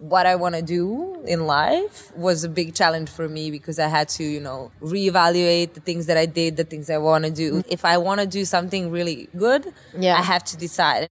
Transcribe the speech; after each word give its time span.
what 0.00 0.24
I 0.24 0.34
want 0.34 0.54
to 0.54 0.62
do 0.62 1.22
in 1.26 1.46
life 1.46 2.10
was 2.16 2.42
a 2.42 2.48
big 2.48 2.74
challenge 2.74 3.10
for 3.10 3.28
me 3.28 3.50
because 3.50 3.78
I 3.78 3.86
had 3.86 4.08
to, 4.10 4.24
you 4.24 4.40
know, 4.40 4.72
reevaluate 4.80 5.74
the 5.74 5.80
things 5.80 6.06
that 6.06 6.16
I 6.16 6.24
did, 6.24 6.56
the 6.56 6.64
things 6.64 6.88
I 6.88 6.96
want 6.96 7.26
to 7.26 7.30
do. 7.30 7.62
If 7.68 7.84
I 7.84 7.98
want 7.98 8.20
to 8.22 8.26
do 8.26 8.46
something 8.46 8.90
really 8.90 9.28
good, 9.36 9.72
Yeah. 9.96 10.16
I 10.16 10.22
have 10.22 10.42
to 10.44 10.56
decide. 10.56 11.08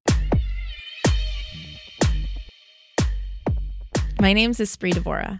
My 4.20 4.34
name 4.34 4.52
is 4.52 4.59
Espree 4.59 4.91
Devora, 4.93 5.40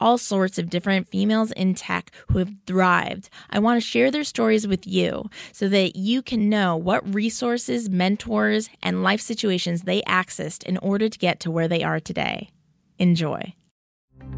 all 0.00 0.18
sorts 0.18 0.58
of 0.58 0.70
different 0.70 1.08
females 1.08 1.52
in 1.52 1.74
tech 1.74 2.10
who 2.28 2.38
have 2.38 2.52
thrived. 2.66 3.28
I 3.50 3.58
want 3.58 3.80
to 3.80 3.86
share 3.86 4.10
their 4.10 4.24
stories 4.24 4.66
with 4.66 4.86
you 4.86 5.30
so 5.52 5.68
that 5.68 5.96
you 5.96 6.22
can 6.22 6.48
know 6.48 6.76
what 6.76 7.14
resources, 7.14 7.88
mentors, 7.88 8.68
and 8.82 9.02
life 9.02 9.20
situations 9.20 9.82
they 9.82 10.02
accessed 10.02 10.64
in 10.64 10.76
order 10.78 11.08
to 11.08 11.18
get 11.18 11.40
to 11.40 11.50
where 11.50 11.68
they 11.68 11.82
are 11.82 12.00
today. 12.00 12.50
Enjoy. 12.98 13.54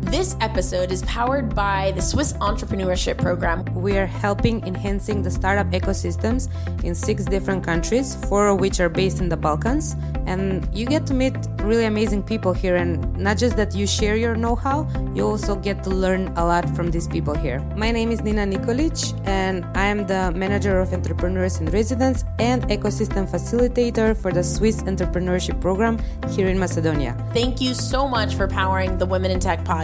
This 0.01 0.37
episode 0.41 0.91
is 0.91 1.03
powered 1.03 1.55
by 1.55 1.93
the 1.95 2.01
Swiss 2.01 2.33
Entrepreneurship 2.35 3.19
Program. 3.19 3.65
We 3.75 3.99
are 3.99 4.07
helping 4.07 4.67
enhancing 4.67 5.23
the 5.23 5.31
startup 5.31 5.67
ecosystems 5.71 6.49
in 6.85 6.95
six 6.95 7.25
different 7.25 7.65
countries, 7.65 8.15
four 8.27 8.49
of 8.49 8.61
which 8.61 8.81
are 8.81 8.89
based 8.89 9.21
in 9.21 9.29
the 9.29 9.37
Balkans. 9.37 9.97
And 10.27 10.67
you 10.75 10.87
get 10.87 11.07
to 11.09 11.15
meet 11.15 11.35
really 11.63 11.85
amazing 11.85 12.23
people 12.23 12.53
here. 12.53 12.77
And 12.77 13.17
not 13.17 13.39
just 13.39 13.57
that 13.57 13.75
you 13.75 13.87
share 13.87 14.17
your 14.17 14.35
know 14.35 14.55
how, 14.55 14.89
you 15.15 15.27
also 15.27 15.57
get 15.57 15.83
to 15.85 15.91
learn 15.91 16.29
a 16.37 16.45
lot 16.45 16.69
from 16.77 16.91
these 16.91 17.09
people 17.09 17.35
here. 17.35 17.61
My 17.77 17.91
name 17.91 18.11
is 18.11 18.23
Nina 18.23 18.47
Nikolic, 18.47 18.99
and 19.27 19.65
I 19.77 19.87
am 19.87 20.07
the 20.07 20.33
manager 20.33 20.79
of 20.81 20.93
entrepreneurs 20.93 21.61
in 21.61 21.67
residence 21.67 22.25
and 22.39 22.63
ecosystem 22.69 23.29
facilitator 23.29 24.17
for 24.17 24.33
the 24.33 24.45
Swiss 24.45 24.83
Entrepreneurship 24.83 25.61
Program 25.61 25.99
here 26.31 26.49
in 26.49 26.59
Macedonia. 26.59 27.17
Thank 27.33 27.61
you 27.61 27.75
so 27.75 28.09
much 28.09 28.35
for 28.35 28.47
powering 28.47 28.99
the 28.99 29.07
Women 29.07 29.31
in 29.31 29.41
Tech 29.41 29.65
podcast. 29.65 29.78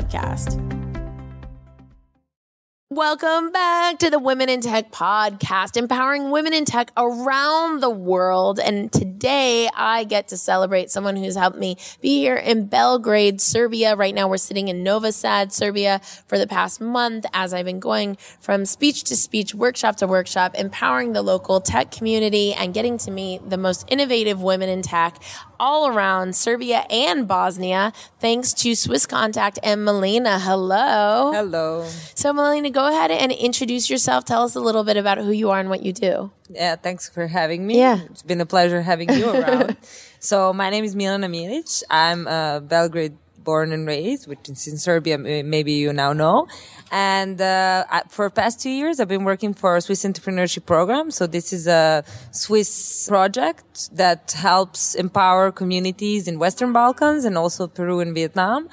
Welcome 2.90 3.50
back 3.50 3.98
to 4.00 4.10
the 4.10 4.20
Women 4.20 4.48
in 4.48 4.60
Tech 4.60 4.92
podcast, 4.92 5.76
empowering 5.76 6.30
women 6.30 6.52
in 6.52 6.64
tech 6.64 6.92
around 6.96 7.80
the 7.80 7.90
world. 7.90 8.60
And 8.60 8.92
today 8.92 9.68
I 9.74 10.04
get 10.04 10.28
to 10.28 10.36
celebrate 10.36 10.92
someone 10.92 11.16
who's 11.16 11.34
helped 11.34 11.58
me 11.58 11.76
be 12.00 12.20
here 12.20 12.36
in 12.36 12.66
Belgrade, 12.66 13.40
Serbia. 13.40 13.96
Right 13.96 14.14
now 14.14 14.28
we're 14.28 14.36
sitting 14.36 14.68
in 14.68 14.84
Novi 14.84 15.10
Sad, 15.10 15.52
Serbia 15.52 16.00
for 16.28 16.38
the 16.38 16.46
past 16.46 16.80
month 16.80 17.26
as 17.32 17.52
I've 17.52 17.64
been 17.64 17.80
going 17.80 18.16
from 18.38 18.64
speech 18.64 19.02
to 19.04 19.16
speech, 19.16 19.56
workshop 19.56 19.96
to 19.96 20.06
workshop, 20.06 20.54
empowering 20.54 21.14
the 21.14 21.22
local 21.22 21.60
tech 21.60 21.90
community 21.90 22.54
and 22.54 22.72
getting 22.74 22.96
to 22.98 23.10
meet 23.10 23.50
the 23.50 23.58
most 23.58 23.86
innovative 23.88 24.40
women 24.40 24.68
in 24.68 24.82
tech 24.82 25.20
all 25.58 25.88
around 25.88 26.36
Serbia 26.36 26.84
and 26.90 27.26
Bosnia, 27.26 27.92
thanks 28.20 28.52
to 28.54 28.74
Swiss 28.74 29.06
Contact 29.06 29.58
and 29.62 29.84
Melina. 29.84 30.38
Hello. 30.38 31.32
Hello. 31.32 31.86
So, 32.14 32.32
Melina, 32.32 32.70
go 32.70 32.86
ahead 32.86 33.10
and 33.10 33.32
introduce 33.32 33.90
yourself. 33.90 34.24
Tell 34.24 34.42
us 34.42 34.54
a 34.54 34.60
little 34.60 34.84
bit 34.84 34.96
about 34.96 35.18
who 35.18 35.30
you 35.30 35.50
are 35.50 35.60
and 35.60 35.68
what 35.68 35.82
you 35.82 35.92
do. 35.92 36.30
Yeah, 36.48 36.76
thanks 36.76 37.08
for 37.08 37.26
having 37.26 37.66
me. 37.66 37.78
Yeah. 37.78 38.00
It's 38.10 38.22
been 38.22 38.40
a 38.40 38.46
pleasure 38.46 38.82
having 38.82 39.12
you 39.12 39.30
around. 39.30 39.76
so 40.20 40.52
my 40.52 40.70
name 40.70 40.84
is 40.84 40.94
Milena 40.94 41.28
Milic. 41.28 41.82
I'm 41.90 42.26
a 42.26 42.60
Belgrade 42.60 43.16
born 43.44 43.72
and 43.72 43.86
raised, 43.86 44.26
which 44.26 44.48
is 44.48 44.66
in 44.66 44.78
Serbia, 44.78 45.18
maybe 45.18 45.72
you 45.72 45.92
now 45.92 46.12
know. 46.12 46.48
And 46.90 47.40
uh, 47.40 47.84
for 48.08 48.30
past 48.30 48.60
two 48.60 48.70
years, 48.70 49.00
I've 49.00 49.08
been 49.08 49.24
working 49.24 49.54
for 49.54 49.76
a 49.76 49.80
Swiss 49.80 50.04
entrepreneurship 50.04 50.66
program. 50.66 51.10
So 51.10 51.26
this 51.26 51.52
is 51.52 51.66
a 51.66 52.04
Swiss 52.30 53.06
project 53.08 53.94
that 53.96 54.32
helps 54.32 54.94
empower 54.94 55.52
communities 55.52 56.26
in 56.26 56.38
Western 56.38 56.72
Balkans 56.72 57.24
and 57.24 57.36
also 57.36 57.66
Peru 57.66 58.00
and 58.00 58.14
Vietnam, 58.14 58.68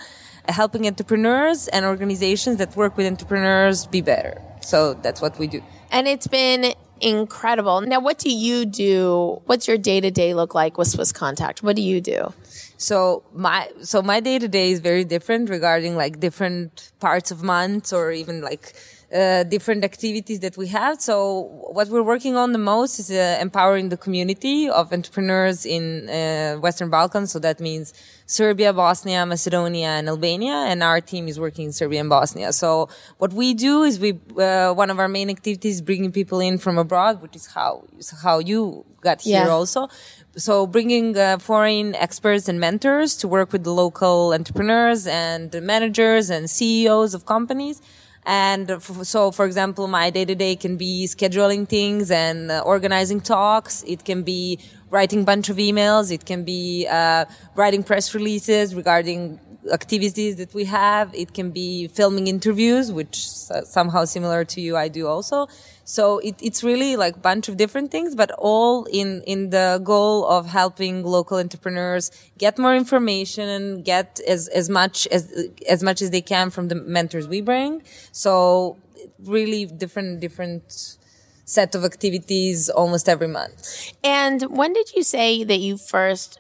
helping 0.48 0.88
entrepreneurs 0.88 1.68
and 1.68 1.86
organizations 1.86 2.58
that 2.58 2.76
work 2.76 2.98
with 2.98 3.06
entrepreneurs 3.08 3.86
be 3.86 4.02
better. 4.02 4.42
So 4.62 4.94
that's 4.94 5.22
what 5.22 5.38
we 5.38 5.48
do. 5.48 5.62
And 5.92 6.08
it's 6.08 6.28
been 6.28 6.74
incredible. 7.02 7.82
Now, 7.82 8.00
what 8.00 8.20
do 8.20 8.30
you 8.32 8.66
do? 8.66 9.42
What's 9.46 9.68
your 9.68 9.78
day 9.78 10.00
to 10.00 10.12
day 10.12 10.34
look 10.34 10.54
like 10.54 10.78
with 10.78 10.88
Swiss 10.88 11.12
Contact? 11.12 11.64
What 11.64 11.76
do 11.76 11.82
you 11.82 12.00
do? 12.00 12.34
So 12.82 13.22
my 13.32 13.70
so 13.84 14.02
my 14.02 14.20
day 14.22 14.40
to 14.40 14.48
day 14.48 14.72
is 14.72 14.80
very 14.80 15.04
different 15.04 15.52
regarding 15.52 15.96
like 15.96 16.20
different 16.20 16.92
parts 17.00 17.30
of 17.30 17.44
months 17.44 17.94
or 17.94 18.12
even 18.12 18.42
like 18.42 18.74
uh, 19.14 19.44
different 19.44 19.84
activities 19.84 20.40
that 20.40 20.56
we 20.58 20.68
have. 20.68 21.02
So 21.02 21.42
what 21.78 21.88
we're 21.90 22.04
working 22.04 22.36
on 22.38 22.52
the 22.54 22.58
most 22.58 23.00
is 23.00 23.12
uh, 23.12 23.38
empowering 23.42 23.90
the 23.90 23.98
community 23.98 24.70
of 24.70 24.94
entrepreneurs 24.94 25.66
in 25.66 26.10
uh, 26.10 26.56
Western 26.60 26.90
Balkans. 26.90 27.32
So 27.32 27.40
that 27.40 27.60
means 27.60 27.94
Serbia, 28.26 28.72
Bosnia, 28.72 29.26
Macedonia, 29.26 29.88
and 30.00 30.08
Albania. 30.08 30.54
And 30.70 30.82
our 30.82 31.02
team 31.02 31.28
is 31.28 31.40
working 31.40 31.66
in 31.66 31.74
Serbia 31.74 32.00
and 32.00 32.10
Bosnia. 32.10 32.54
So 32.54 32.88
what 33.18 33.34
we 33.34 33.54
do 33.54 33.84
is 33.84 34.00
we 34.00 34.20
uh, 34.38 34.74
one 34.74 34.90
of 34.90 34.98
our 35.00 35.10
main 35.10 35.30
activities 35.30 35.76
is 35.76 35.82
bringing 35.82 36.12
people 36.12 36.40
in 36.40 36.58
from 36.58 36.78
abroad, 36.78 37.22
which 37.22 37.36
is 37.36 37.48
how 37.48 37.84
how 38.24 38.40
you 38.40 38.86
got 39.02 39.22
here 39.22 39.46
Yeah. 39.46 39.50
also. 39.50 39.90
So 40.38 40.66
bringing 40.66 41.18
uh, 41.18 41.40
foreign 41.40 41.96
experts 41.96 42.48
and 42.48 42.60
mentors 42.60 43.18
to 43.18 43.28
work 43.28 43.52
with 43.52 43.64
the 43.66 43.74
local 43.74 44.34
entrepreneurs 44.34 45.06
and 45.06 45.52
managers 45.62 46.30
and 46.30 46.50
CEOs 46.50 47.14
of 47.14 47.26
companies. 47.26 47.82
And 48.26 48.70
f- 48.70 49.04
so, 49.04 49.32
for 49.32 49.46
example, 49.46 49.88
my 49.88 50.10
day 50.12 50.26
to 50.26 50.36
day 50.36 50.56
can 50.56 50.78
be 50.78 51.06
scheduling 51.08 51.68
things 51.68 52.12
and 52.12 52.52
uh, 52.52 52.62
organizing 52.66 53.20
talks. 53.20 53.84
It 53.88 54.06
can 54.06 54.22
be 54.24 54.60
writing 54.92 55.24
bunch 55.26 55.50
of 55.50 55.58
emails. 55.58 56.12
It 56.12 56.26
can 56.26 56.44
be 56.44 56.88
uh, 56.90 57.26
writing 57.56 57.84
press 57.84 58.14
releases 58.14 58.76
regarding 58.76 59.40
activities 59.72 60.38
that 60.38 60.54
we 60.54 60.66
have. 60.66 61.14
It 61.14 61.34
can 61.34 61.52
be 61.52 61.88
filming 61.88 62.28
interviews, 62.28 62.92
which 62.92 63.28
somehow 63.28 64.06
similar 64.06 64.46
to 64.46 64.62
you, 64.62 64.78
I 64.78 64.88
do 64.88 65.08
also. 65.08 65.48
So 65.84 66.20
it, 66.20 66.36
it's 66.42 66.64
really 66.64 66.96
like 66.96 67.16
a 67.18 67.20
bunch 67.20 67.50
of 67.50 67.58
different 67.58 67.92
things, 67.92 68.16
but 68.16 68.32
all 68.38 68.86
in, 68.86 69.22
in 69.24 69.50
the 69.50 69.82
goal 69.84 70.26
of 70.26 70.48
helping 70.48 71.04
local 71.04 71.38
entrepreneurs 71.38 72.12
get 72.38 72.58
more 72.58 72.76
information 72.76 73.50
and 73.50 73.84
get 73.84 74.20
as, 74.28 74.48
as 74.50 74.70
much 74.70 75.08
as, 75.08 75.50
as 75.70 75.84
much 75.84 76.02
as 76.02 76.12
they 76.12 76.22
can 76.22 76.50
from 76.50 76.70
the 76.70 76.76
mentors 76.76 77.28
we 77.28 77.42
bring. 77.42 77.84
So 78.12 78.78
really 79.24 79.66
different, 79.66 80.20
different 80.22 80.98
set 81.46 81.76
of 81.76 81.84
activities 81.84 82.70
almost 82.70 83.10
every 83.10 83.28
month. 83.28 83.94
And 84.04 84.44
when 84.44 84.74
did 84.74 84.94
you 84.96 85.04
say 85.04 85.44
that 85.44 85.60
you 85.60 85.78
first 85.78 86.40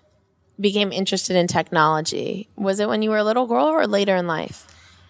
became 0.61 0.91
interested 0.91 1.35
in 1.35 1.47
technology? 1.47 2.49
Was 2.55 2.79
it 2.79 2.87
when 2.87 3.01
you 3.01 3.09
were 3.09 3.17
a 3.17 3.23
little 3.23 3.47
girl 3.47 3.65
or 3.65 3.87
later 3.87 4.15
in 4.15 4.27
life? 4.27 4.67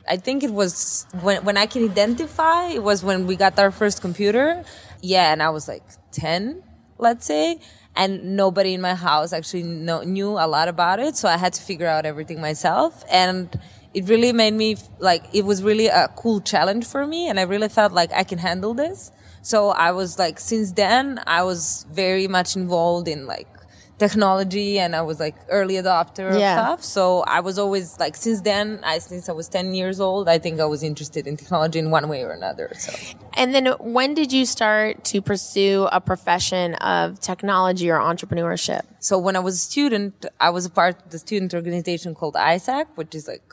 I 0.08 0.18
think 0.18 0.44
it 0.44 0.52
was 0.52 1.06
when 1.22 1.44
when 1.46 1.58
I 1.58 1.66
can 1.66 1.84
identify. 1.84 2.68
It 2.68 2.84
was 2.84 3.04
when 3.04 3.28
we 3.28 3.36
got 3.36 3.58
our 3.60 3.72
first 3.72 4.02
computer. 4.02 4.64
Yeah, 5.02 5.32
and 5.32 5.44
I 5.44 5.50
was 5.50 5.68
like 5.68 5.84
ten, 6.12 6.64
let's 6.98 7.26
say, 7.26 7.60
and 7.96 8.36
nobody 8.36 8.74
in 8.74 8.82
my 8.82 8.96
house 8.96 9.34
actually 9.34 9.64
know, 9.64 10.02
knew 10.02 10.32
a 10.32 10.48
lot 10.48 10.68
about 10.68 11.00
it. 11.00 11.16
So 11.18 11.28
I 11.28 11.38
had 11.38 11.54
to 11.54 11.62
figure 11.62 11.88
out 11.88 12.06
everything 12.06 12.42
myself, 12.42 13.04
and 13.10 13.48
it 13.94 14.08
really 14.08 14.34
made 14.34 14.54
me 14.54 14.78
like 15.00 15.24
it 15.34 15.46
was 15.46 15.62
really 15.62 15.88
a 15.88 16.08
cool 16.16 16.42
challenge 16.42 16.86
for 16.86 17.06
me, 17.06 17.30
and 17.30 17.40
I 17.40 17.44
really 17.44 17.70
felt 17.70 17.94
like 17.94 18.12
I 18.12 18.24
can 18.24 18.40
handle 18.40 18.74
this. 18.74 19.12
So 19.44 19.70
I 19.70 19.92
was 19.92 20.20
like, 20.20 20.40
since 20.40 20.72
then, 20.74 21.20
I 21.26 21.44
was 21.44 21.86
very 21.92 22.28
much 22.28 22.56
involved 22.56 23.08
in 23.08 23.26
like 23.26 23.48
technology 24.06 24.72
and 24.84 24.92
I 25.02 25.04
was 25.10 25.18
like 25.26 25.36
early 25.58 25.76
adopter 25.84 26.28
Yeah. 26.32 26.40
of 26.40 26.58
stuff. 26.58 26.80
So 26.98 27.02
I 27.38 27.40
was 27.48 27.56
always 27.64 27.88
like, 28.04 28.16
since 28.26 28.40
then, 28.52 28.66
I, 28.92 28.96
since 29.12 29.26
I 29.30 29.36
was 29.42 29.48
10 29.58 29.76
years 29.80 29.98
old, 30.08 30.24
I 30.36 30.38
think 30.44 30.56
I 30.66 30.68
was 30.76 30.82
interested 30.92 31.24
in 31.30 31.34
technology 31.42 31.80
in 31.84 31.88
one 31.98 32.06
way 32.14 32.20
or 32.28 32.32
another. 32.42 32.68
So 32.86 32.92
And 33.42 33.48
then 33.56 33.66
when 33.98 34.10
did 34.20 34.30
you 34.38 34.46
start 34.58 35.04
to 35.12 35.18
pursue 35.32 35.78
a 35.92 36.00
profession 36.12 36.68
of 36.96 37.04
technology 37.32 37.88
or 37.94 38.00
entrepreneurship? 38.12 38.84
So 39.10 39.14
when 39.26 39.36
I 39.40 39.44
was 39.48 39.54
a 39.62 39.64
student, 39.72 40.14
I 40.48 40.50
was 40.58 40.64
a 40.72 40.74
part 40.82 40.96
of 41.04 41.08
the 41.14 41.20
student 41.26 41.54
organization 41.60 42.10
called 42.20 42.36
AIESEC, 42.50 42.86
which 43.00 43.14
is 43.20 43.28
like 43.34 43.48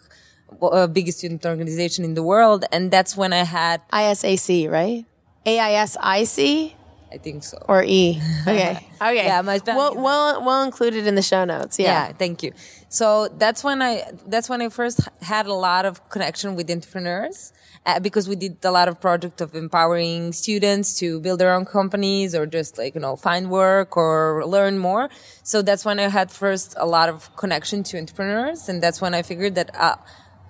a 0.63 0.65
uh, 0.65 0.87
biggest 0.99 1.17
student 1.19 1.43
organization 1.55 2.03
in 2.09 2.15
the 2.19 2.23
world. 2.33 2.61
And 2.75 2.83
that's 2.95 3.13
when 3.21 3.33
I 3.43 3.45
had, 3.61 3.77
AIESEC, 3.93 4.71
right? 4.81 5.05
AIESEC 5.47 6.75
I 7.13 7.19
think 7.19 7.43
so. 7.45 7.59
or 7.69 7.83
E? 7.83 8.21
Okay. 8.47 8.87
Okay. 9.01 9.27
Yeah, 9.27 9.43
my 9.43 9.59
spelling 9.59 9.79
we'll, 9.79 10.03
we'll, 10.03 10.45
we'll 10.45 10.63
include 10.65 10.95
it 10.95 11.07
in 11.07 11.15
the 11.15 11.23
show 11.23 11.45
notes. 11.45 11.79
Yeah. 11.79 12.09
yeah 12.09 12.13
thank 12.13 12.43
you 12.43 12.53
so 12.89 13.29
that's 13.29 13.63
when 13.63 13.83
i 13.83 14.03
that's 14.27 14.49
when 14.49 14.61
i 14.63 14.69
first 14.69 15.01
had 15.21 15.47
a 15.47 15.53
lot 15.53 15.85
of 15.85 16.09
connection 16.09 16.55
with 16.57 16.71
entrepreneurs 16.71 17.53
uh, 17.87 18.01
because 18.01 18.29
we 18.29 18.35
did 18.35 18.57
a 18.65 18.71
lot 18.71 18.89
of 18.89 19.01
project 19.01 19.41
of 19.41 19.55
empowering 19.55 20.33
students 20.33 20.99
to 20.99 21.21
build 21.21 21.39
their 21.39 21.53
own 21.55 21.65
companies 21.65 22.35
or 22.35 22.45
just 22.47 22.79
like 22.79 22.95
you 22.95 23.01
know 23.01 23.15
find 23.15 23.51
work 23.51 23.97
or 23.97 24.45
learn 24.47 24.79
more 24.79 25.09
so 25.43 25.61
that's 25.63 25.85
when 25.85 25.99
i 26.01 26.09
had 26.09 26.31
first 26.31 26.75
a 26.79 26.87
lot 26.87 27.09
of 27.09 27.35
connection 27.37 27.83
to 27.83 27.99
entrepreneurs 27.99 28.69
and 28.69 28.83
that's 28.83 29.01
when 29.01 29.15
i 29.15 29.23
figured 29.23 29.55
that 29.55 29.71
uh, 29.77 29.97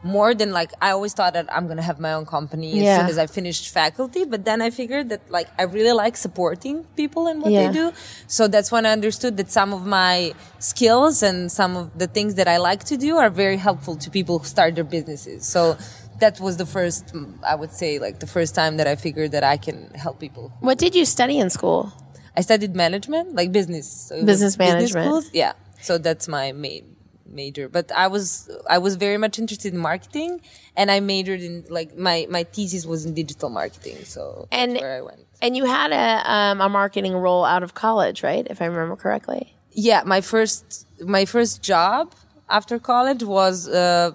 more 0.03 0.33
than 0.35 0.53
like 0.53 0.73
I 0.81 0.91
always 0.91 1.13
thought 1.13 1.33
that 1.35 1.47
I'm 1.53 1.67
gonna 1.67 1.83
have 1.83 1.99
my 1.99 2.13
own 2.13 2.25
company 2.27 2.73
as 2.73 2.79
Yeah. 2.85 2.99
soon 3.01 3.11
as 3.11 3.19
I 3.19 3.27
finished 3.27 3.69
faculty, 3.71 4.25
but 4.25 4.45
then 4.45 4.63
I 4.63 4.71
figured 4.71 5.09
that 5.09 5.23
like 5.31 5.49
I 5.59 5.65
really 5.65 5.93
like 5.93 6.17
supporting 6.17 6.85
people 6.97 7.27
and 7.27 7.43
what 7.43 7.51
Yeah. 7.53 7.67
they 7.67 7.73
do. 7.73 7.93
So 8.29 8.47
that's 8.49 8.71
when 8.71 8.87
I 8.87 8.93
understood 8.93 9.37
that 9.39 9.51
some 9.51 9.73
of 9.73 9.85
my 9.87 10.35
skills 10.61 11.23
and 11.23 11.51
some 11.51 11.77
of 11.77 11.99
the 11.99 12.07
things 12.07 12.35
that 12.37 12.47
I 12.49 12.59
like 12.59 12.85
to 12.85 12.97
do 12.97 13.17
are 13.17 13.31
very 13.31 13.57
helpful 13.57 13.97
to 13.97 14.11
people 14.11 14.39
who 14.39 14.45
start 14.47 14.75
their 14.77 14.85
businesses. 14.85 15.47
So 15.47 15.77
that 16.21 16.41
was 16.41 16.57
the 16.59 16.67
first, 16.67 17.13
I 17.47 17.55
would 17.55 17.73
say, 17.73 17.99
like 17.99 18.19
the 18.21 18.27
first 18.27 18.55
time 18.55 18.77
that 18.79 18.87
I 18.87 18.97
figured 18.97 19.33
that 19.33 19.45
I 19.45 19.57
can 19.57 19.91
help 19.95 20.19
people. 20.21 20.53
What 20.61 20.79
did 20.79 20.95
you 20.95 21.05
study 21.05 21.39
in 21.39 21.51
school? 21.51 21.93
I 22.37 22.41
studied 22.43 22.75
management, 22.77 23.35
like 23.35 23.51
business. 23.53 23.87
So 24.09 24.25
Business 24.25 24.57
management. 24.59 25.07
schools. 25.07 25.31
Yeah. 25.33 25.53
So 25.81 25.99
that's 25.99 26.27
my 26.29 26.53
main 26.53 26.97
major. 27.29 27.69
But 27.69 27.91
I 27.93 28.07
was 28.09 28.51
I 28.69 28.79
was 28.79 28.97
very 28.97 29.19
much 29.19 29.39
interested 29.39 29.73
in 29.75 29.79
marketing, 29.81 30.41
and 30.77 30.91
I 30.91 31.01
majored 31.01 31.41
in 31.41 31.65
like 31.69 31.97
my 31.97 32.27
my 32.31 32.45
thesis 32.45 32.87
was 32.87 33.05
in 33.07 33.15
digital 33.15 33.51
marketing. 33.51 33.97
So 34.05 34.49
And- 34.51 34.75
where 34.81 34.97
I 34.99 35.03
went. 35.03 35.21
And 35.41 35.57
you 35.57 35.67
had 35.67 35.93
a, 35.93 36.33
um, 36.33 36.61
a 36.61 36.69
marketing 36.69 37.15
role 37.15 37.45
out 37.45 37.63
of 37.63 37.73
college, 37.73 38.25
right? 38.25 38.45
If 38.51 38.61
I 38.61 38.65
remember 38.65 38.97
correctly. 38.97 39.55
Yeah, 39.71 40.03
my 40.05 40.21
first 40.21 40.87
my 41.01 41.25
first 41.27 41.63
job 41.63 42.13
after 42.51 42.81
college 42.81 43.23
was 43.23 43.69
uh, 43.69 44.11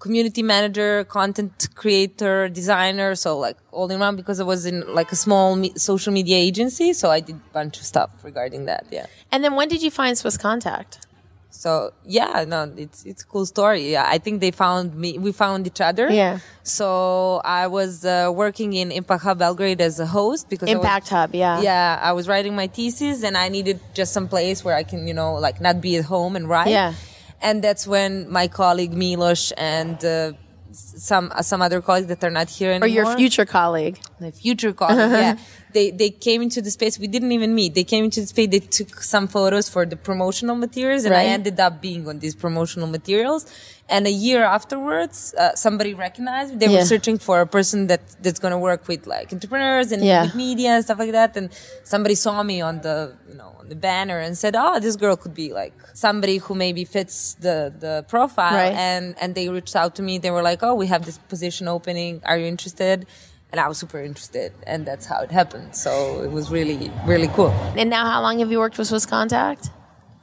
community 0.00 0.42
manager, 0.42 1.04
content 1.04 1.68
creator, 1.74 2.48
designer. 2.50 3.14
So 3.14 3.38
like 3.38 3.56
all 3.72 3.90
in 3.90 3.98
one 4.00 4.16
because 4.16 4.38
I 4.38 4.44
was 4.44 4.66
in 4.66 4.84
like 4.94 5.12
a 5.12 5.16
small 5.16 5.56
me- 5.56 5.72
social 5.76 6.12
media 6.12 6.36
agency. 6.36 6.92
So 6.92 7.10
I 7.10 7.20
did 7.20 7.36
a 7.36 7.52
bunch 7.54 7.78
of 7.78 7.84
stuff 7.84 8.10
regarding 8.22 8.66
that. 8.66 8.84
Yeah. 8.90 9.06
And 9.32 9.42
then 9.42 9.54
when 9.54 9.68
did 9.68 9.80
you 9.82 9.90
find 9.90 10.18
Swiss 10.18 10.36
Contact? 10.36 11.05
So 11.50 11.92
yeah, 12.04 12.44
no, 12.46 12.70
it's 12.76 13.04
it's 13.04 13.22
a 13.22 13.26
cool 13.26 13.46
story. 13.46 13.92
Yeah, 13.92 14.04
I 14.06 14.18
think 14.18 14.40
they 14.40 14.50
found 14.50 14.94
me. 14.94 15.16
We 15.18 15.32
found 15.32 15.66
each 15.66 15.80
other. 15.80 16.10
Yeah. 16.10 16.38
So 16.62 17.40
I 17.44 17.66
was 17.68 18.04
uh, 18.04 18.30
working 18.34 18.74
in 18.74 18.92
Impact 18.92 19.22
Hub 19.22 19.38
Belgrade 19.38 19.80
as 19.80 19.98
a 19.98 20.06
host 20.06 20.50
because 20.50 20.68
I 20.68 20.74
was- 20.74 20.84
Impact 20.84 21.08
Hub, 21.08 21.34
yeah. 21.34 21.60
yeah, 21.62 21.98
I 22.02 22.12
was 22.12 22.28
writing 22.28 22.54
my 22.54 22.66
thesis 22.66 23.22
and 23.22 23.36
I 23.38 23.48
needed 23.48 23.80
just 23.94 24.12
some 24.12 24.28
place 24.28 24.64
where 24.64 24.74
I 24.76 24.82
can, 24.82 25.06
you 25.08 25.14
know, 25.14 25.34
like 25.34 25.60
not 25.60 25.80
be 25.80 25.96
at 25.96 26.04
home 26.04 26.36
and 26.36 26.48
write. 26.48 26.68
Yeah. 26.68 26.92
And 27.40 27.62
that's 27.64 27.86
when 27.86 28.30
my 28.30 28.48
colleague 28.48 28.92
Milos 28.92 29.52
and 29.52 30.04
uh, 30.04 30.32
some 30.72 31.32
uh, 31.34 31.42
some 31.42 31.62
other 31.62 31.80
colleagues 31.80 32.08
that 32.08 32.22
are 32.24 32.30
not 32.30 32.48
here 32.50 32.70
anymore. 32.70 32.88
Or 32.88 33.08
your 33.08 33.16
future 33.16 33.46
colleague? 33.46 33.98
my 34.20 34.30
future 34.30 34.72
colleague, 34.72 34.98
yeah. 35.24 35.36
They 35.76 35.86
they 36.02 36.10
came 36.26 36.40
into 36.46 36.60
the 36.66 36.72
space. 36.78 36.94
We 37.04 37.08
didn't 37.14 37.32
even 37.38 37.50
meet. 37.60 37.70
They 37.80 37.86
came 37.94 38.04
into 38.08 38.20
the 38.24 38.30
space. 38.34 38.48
They 38.56 38.62
took 38.78 38.90
some 39.14 39.26
photos 39.36 39.66
for 39.74 39.82
the 39.92 39.98
promotional 40.08 40.56
materials, 40.66 41.02
and 41.06 41.12
Right. 41.14 41.28
I 41.28 41.34
ended 41.36 41.56
up 41.66 41.74
being 41.88 42.02
on 42.10 42.16
these 42.24 42.36
promotional 42.44 42.88
materials. 42.98 43.42
And 43.96 44.02
a 44.12 44.14
year 44.26 44.42
afterwards, 44.58 45.16
uh, 45.42 45.54
somebody 45.64 45.92
recognized 46.06 46.48
me. 46.52 46.56
They 46.62 46.70
Yeah. 46.72 46.78
were 46.80 46.90
searching 46.94 47.18
for 47.26 47.36
a 47.46 47.48
person 47.56 47.78
that 47.90 48.02
that's 48.24 48.40
going 48.44 48.54
to 48.58 48.62
work 48.70 48.82
with 48.92 49.02
like 49.16 49.26
entrepreneurs 49.36 49.88
and 49.94 50.00
Yeah. 50.02 50.22
with 50.24 50.34
media 50.46 50.70
and 50.76 50.82
stuff 50.86 50.98
like 51.04 51.14
that. 51.20 51.30
And 51.38 51.46
somebody 51.92 52.16
saw 52.26 52.36
me 52.52 52.56
on 52.68 52.74
the 52.86 52.96
you 53.30 53.36
know 53.40 53.50
on 53.60 53.66
the 53.74 53.78
banner 53.88 54.18
and 54.26 54.32
said, 54.42 54.52
"Oh, 54.64 54.74
this 54.86 54.96
girl 55.04 55.16
could 55.22 55.36
be 55.44 55.48
like 55.62 55.74
somebody 56.06 56.36
who 56.44 56.52
maybe 56.64 56.82
fits 56.96 57.16
the 57.46 57.56
the 57.84 57.94
profile." 58.14 58.56
Right. 58.64 58.76
And 58.90 59.04
and 59.20 59.28
they 59.38 59.46
reached 59.58 59.76
out 59.82 59.92
to 59.98 60.02
me. 60.08 60.14
They 60.24 60.32
were 60.36 60.44
like, 60.50 60.60
"Oh, 60.68 60.74
we 60.82 60.86
have 60.94 61.02
this 61.08 61.18
position 61.32 61.64
opening. 61.76 62.12
Are 62.28 62.38
you 62.40 62.46
interested?" 62.54 62.98
And 63.52 63.60
I 63.60 63.68
was 63.68 63.78
super 63.78 64.02
interested, 64.02 64.52
and 64.66 64.84
that's 64.84 65.06
how 65.06 65.20
it 65.20 65.30
happened. 65.30 65.76
So 65.76 66.22
it 66.22 66.30
was 66.30 66.50
really, 66.50 66.90
really 67.06 67.28
cool. 67.28 67.50
And 67.76 67.88
now, 67.88 68.04
how 68.04 68.20
long 68.20 68.40
have 68.40 68.50
you 68.50 68.58
worked 68.58 68.76
with 68.76 68.88
Swiss 68.88 69.06
Contact? 69.06 69.70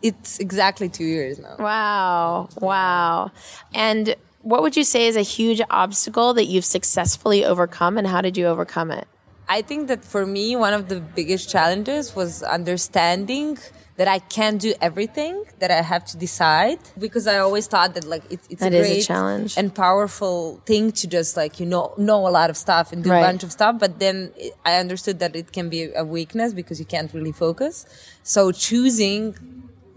It's 0.02 0.40
exactly 0.40 0.90
two 0.90 1.06
years 1.06 1.40
now. 1.40 1.56
Wow. 1.58 2.50
Wow. 2.58 3.32
And 3.74 4.16
what 4.42 4.62
would 4.62 4.76
you 4.76 4.84
say 4.84 5.08
is 5.08 5.16
a 5.16 5.22
huge 5.22 5.62
obstacle 5.70 6.34
that 6.34 6.46
you've 6.46 6.66
successfully 6.66 7.46
overcome, 7.46 7.98
and 7.98 8.06
how 8.08 8.20
did 8.20 8.38
you 8.38 8.46
overcome 8.46 8.92
it? 8.92 9.08
I 9.48 9.62
think 9.62 9.88
that 9.90 10.04
for 10.06 10.26
me, 10.26 10.56
one 10.56 10.74
of 10.74 10.90
the 10.90 11.00
biggest 11.00 11.50
challenges 11.50 12.16
was 12.16 12.42
understanding 12.44 13.58
that 13.98 14.08
I 14.08 14.18
can't 14.18 14.60
do 14.60 14.74
everything, 14.82 15.44
that 15.60 15.70
I 15.70 15.82
have 15.84 16.04
to 16.06 16.18
decide. 16.18 16.80
Because 16.98 17.28
I 17.28 17.38
always 17.38 17.68
thought 17.68 17.94
that 17.94 18.06
like 18.06 18.24
it's, 18.32 18.48
it's 18.50 18.62
That 18.62 18.74
a 18.74 18.78
is 18.78 18.88
a 18.88 18.94
great 18.94 19.06
challenge. 19.06 19.54
and 19.56 19.74
powerful 19.76 20.60
thing 20.66 20.92
to 20.94 21.08
just 21.08 21.38
like, 21.38 21.60
you 21.60 21.68
know, 21.68 21.94
know 21.98 22.28
a 22.28 22.32
lot 22.32 22.50
of 22.50 22.58
stuff 22.58 22.92
and 22.92 23.04
do 23.04 23.12
Right. 23.12 23.20
a 23.20 23.28
bunch 23.28 23.44
of 23.44 23.52
stuff. 23.52 23.78
But 23.78 24.00
then 24.00 24.32
I 24.66 24.80
understood 24.80 25.20
that 25.20 25.36
it 25.36 25.52
can 25.52 25.70
be 25.70 25.94
a 25.94 26.04
weakness 26.04 26.54
because 26.54 26.80
you 26.80 26.86
can't 26.88 27.14
really 27.14 27.32
focus. 27.32 27.86
So 28.24 28.52
choosing 28.52 29.36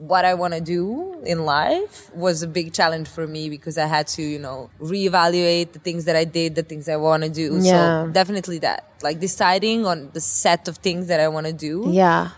what 0.06 0.24
I 0.24 0.34
want 0.34 0.54
to 0.54 0.60
do 0.60 1.20
in 1.24 1.44
life 1.44 2.10
was 2.14 2.42
a 2.42 2.46
big 2.46 2.72
challenge 2.72 3.08
for 3.08 3.26
me 3.26 3.48
because 3.48 3.76
I 3.78 3.86
had 3.86 4.06
to, 4.08 4.22
you 4.22 4.38
know, 4.38 4.70
reevaluate 4.80 5.72
the 5.72 5.78
things 5.78 6.04
that 6.04 6.16
I 6.16 6.24
did, 6.24 6.54
the 6.54 6.62
things 6.62 6.88
I 6.88 6.96
want 6.96 7.22
to 7.24 7.28
do. 7.28 7.58
Yeah. 7.60 8.04
So 8.04 8.10
definitely 8.12 8.58
that, 8.60 8.88
like 9.02 9.20
deciding 9.20 9.86
on 9.86 10.10
the 10.12 10.20
set 10.20 10.68
of 10.68 10.76
things 10.78 11.08
that 11.08 11.20
I 11.20 11.28
want 11.28 11.46
to 11.46 11.52
do 11.52 11.84
Yeah. 11.88 12.30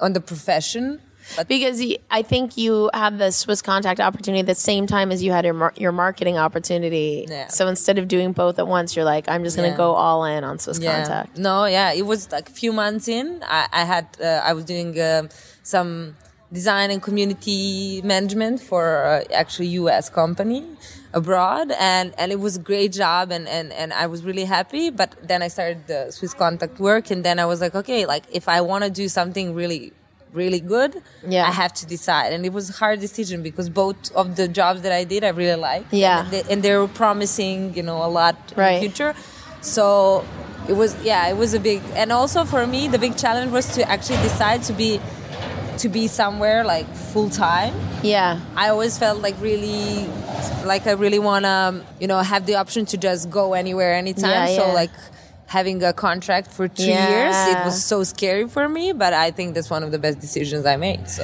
on 0.00 0.12
the 0.12 0.20
profession. 0.20 1.00
But 1.36 1.48
Because 1.48 1.80
I 2.10 2.20
think 2.20 2.58
you 2.58 2.90
had 2.92 3.16
the 3.18 3.30
Swiss 3.32 3.62
Contact 3.62 3.98
opportunity 3.98 4.40
at 4.40 4.46
the 4.46 4.54
same 4.54 4.86
time 4.86 5.10
as 5.10 5.22
you 5.22 5.32
had 5.32 5.46
your 5.46 5.54
mar- 5.54 5.72
your 5.76 5.90
marketing 5.92 6.36
opportunity. 6.36 7.24
Yeah. 7.26 7.48
So 7.48 7.66
instead 7.66 7.96
of 7.96 8.08
doing 8.08 8.32
both 8.32 8.58
at 8.58 8.68
once, 8.68 8.94
you're 8.94 9.06
like, 9.06 9.26
I'm 9.26 9.42
just 9.42 9.56
going 9.56 9.68
to 9.70 9.72
Yeah. 9.72 9.76
go 9.86 9.94
all 9.94 10.26
in 10.26 10.44
on 10.44 10.58
Swiss 10.58 10.78
Contact. 10.78 11.38
No, 11.38 11.64
yeah, 11.64 11.92
it 11.92 12.04
was 12.04 12.30
like 12.30 12.50
a 12.50 12.52
few 12.52 12.74
months 12.74 13.08
in. 13.08 13.40
I, 13.42 13.66
I 13.72 13.84
had 13.84 14.06
uh, 14.22 14.42
I 14.44 14.52
was 14.52 14.64
doing 14.66 15.00
um 15.00 15.30
some 15.62 16.14
design 16.58 16.88
and 16.94 17.00
community 17.02 18.00
management 18.14 18.56
for 18.70 18.84
uh, 19.04 19.24
actually 19.42 19.68
U.S. 19.82 20.04
company 20.20 20.60
abroad, 21.20 21.66
and 21.92 22.06
and 22.20 22.28
it 22.32 22.40
was 22.46 22.54
a 22.56 22.64
great 22.70 22.92
job, 23.02 23.24
and 23.36 23.44
and 23.56 23.72
and 23.72 23.92
I 23.92 24.06
was 24.12 24.20
really 24.28 24.46
happy. 24.56 24.84
But 25.00 25.10
then 25.30 25.40
I 25.46 25.48
started 25.56 25.78
the 25.92 26.00
Swiss 26.16 26.32
Contact 26.42 26.76
work, 26.88 27.10
and 27.12 27.20
then 27.26 27.36
I 27.44 27.46
was 27.52 27.60
like, 27.64 27.74
okay, 27.82 28.06
like 28.14 28.24
if 28.40 28.48
I 28.56 28.58
want 28.70 28.84
to 28.84 28.90
do 29.02 29.06
something 29.18 29.46
really 29.62 29.92
really 30.42 30.58
good 30.76 30.92
Yeah. 31.34 31.46
i 31.46 31.52
have 31.62 31.72
to 31.80 31.84
decide 31.86 32.32
and 32.34 32.44
it 32.48 32.52
was 32.52 32.66
a 32.68 32.72
hard 32.82 32.98
decision 32.98 33.38
because 33.48 33.68
both 33.82 34.00
of 34.22 34.26
the 34.38 34.46
jobs 34.60 34.78
that 34.84 34.90
i 35.00 35.04
did 35.12 35.22
i 35.22 35.28
really 35.28 35.60
liked 35.70 35.92
Yeah. 35.92 36.06
and 36.24 36.26
they, 36.32 36.42
and 36.50 36.58
they 36.64 36.74
were 36.76 36.88
promising 37.02 37.72
you 37.76 37.84
know 37.88 37.98
a 38.08 38.10
lot 38.20 38.34
in 38.50 38.56
the 38.56 38.80
future 38.84 39.12
so 39.60 39.84
it 40.68 40.72
was 40.72 40.90
yeah 41.10 41.28
it 41.32 41.36
was 41.36 41.54
a 41.54 41.60
big 41.60 41.80
and 41.94 42.10
also 42.10 42.44
for 42.44 42.66
me 42.66 42.88
the 42.88 42.98
big 42.98 43.14
challenge 43.16 43.52
was 43.52 43.66
to 43.76 43.88
actually 43.88 44.20
decide 44.28 44.60
to 44.64 44.72
be 44.72 45.00
to 45.78 45.88
be 45.88 46.06
somewhere 46.06 46.64
like 46.64 46.86
full 47.12 47.30
time 47.30 47.74
Yeah. 48.02 48.40
i 48.56 48.68
always 48.68 48.98
felt 48.98 49.20
like 49.22 49.34
really 49.40 50.06
like 50.64 50.86
i 50.86 50.92
really 50.92 51.18
want 51.18 51.44
to 51.44 51.82
you 52.00 52.06
know 52.06 52.18
have 52.20 52.46
the 52.46 52.56
option 52.56 52.84
to 52.86 52.96
just 52.96 53.30
go 53.30 53.54
anywhere 53.54 53.94
anytime 53.94 54.30
Yeah, 54.30 54.46
so 54.56 54.66
yeah. 54.68 54.72
like 54.72 54.90
having 55.46 55.82
a 55.84 55.92
contract 55.92 56.50
for 56.50 56.66
three 56.68 56.86
years 56.86 57.34
it 57.52 57.58
was 57.64 57.84
so 57.84 58.02
scary 58.02 58.48
for 58.48 58.68
me 58.68 58.92
but 58.92 59.12
i 59.12 59.30
think 59.30 59.54
that's 59.54 59.70
one 59.70 59.82
of 59.82 59.90
the 59.92 59.98
best 59.98 60.18
decisions 60.18 60.64
i 60.66 60.76
made 60.76 61.08
so 61.08 61.22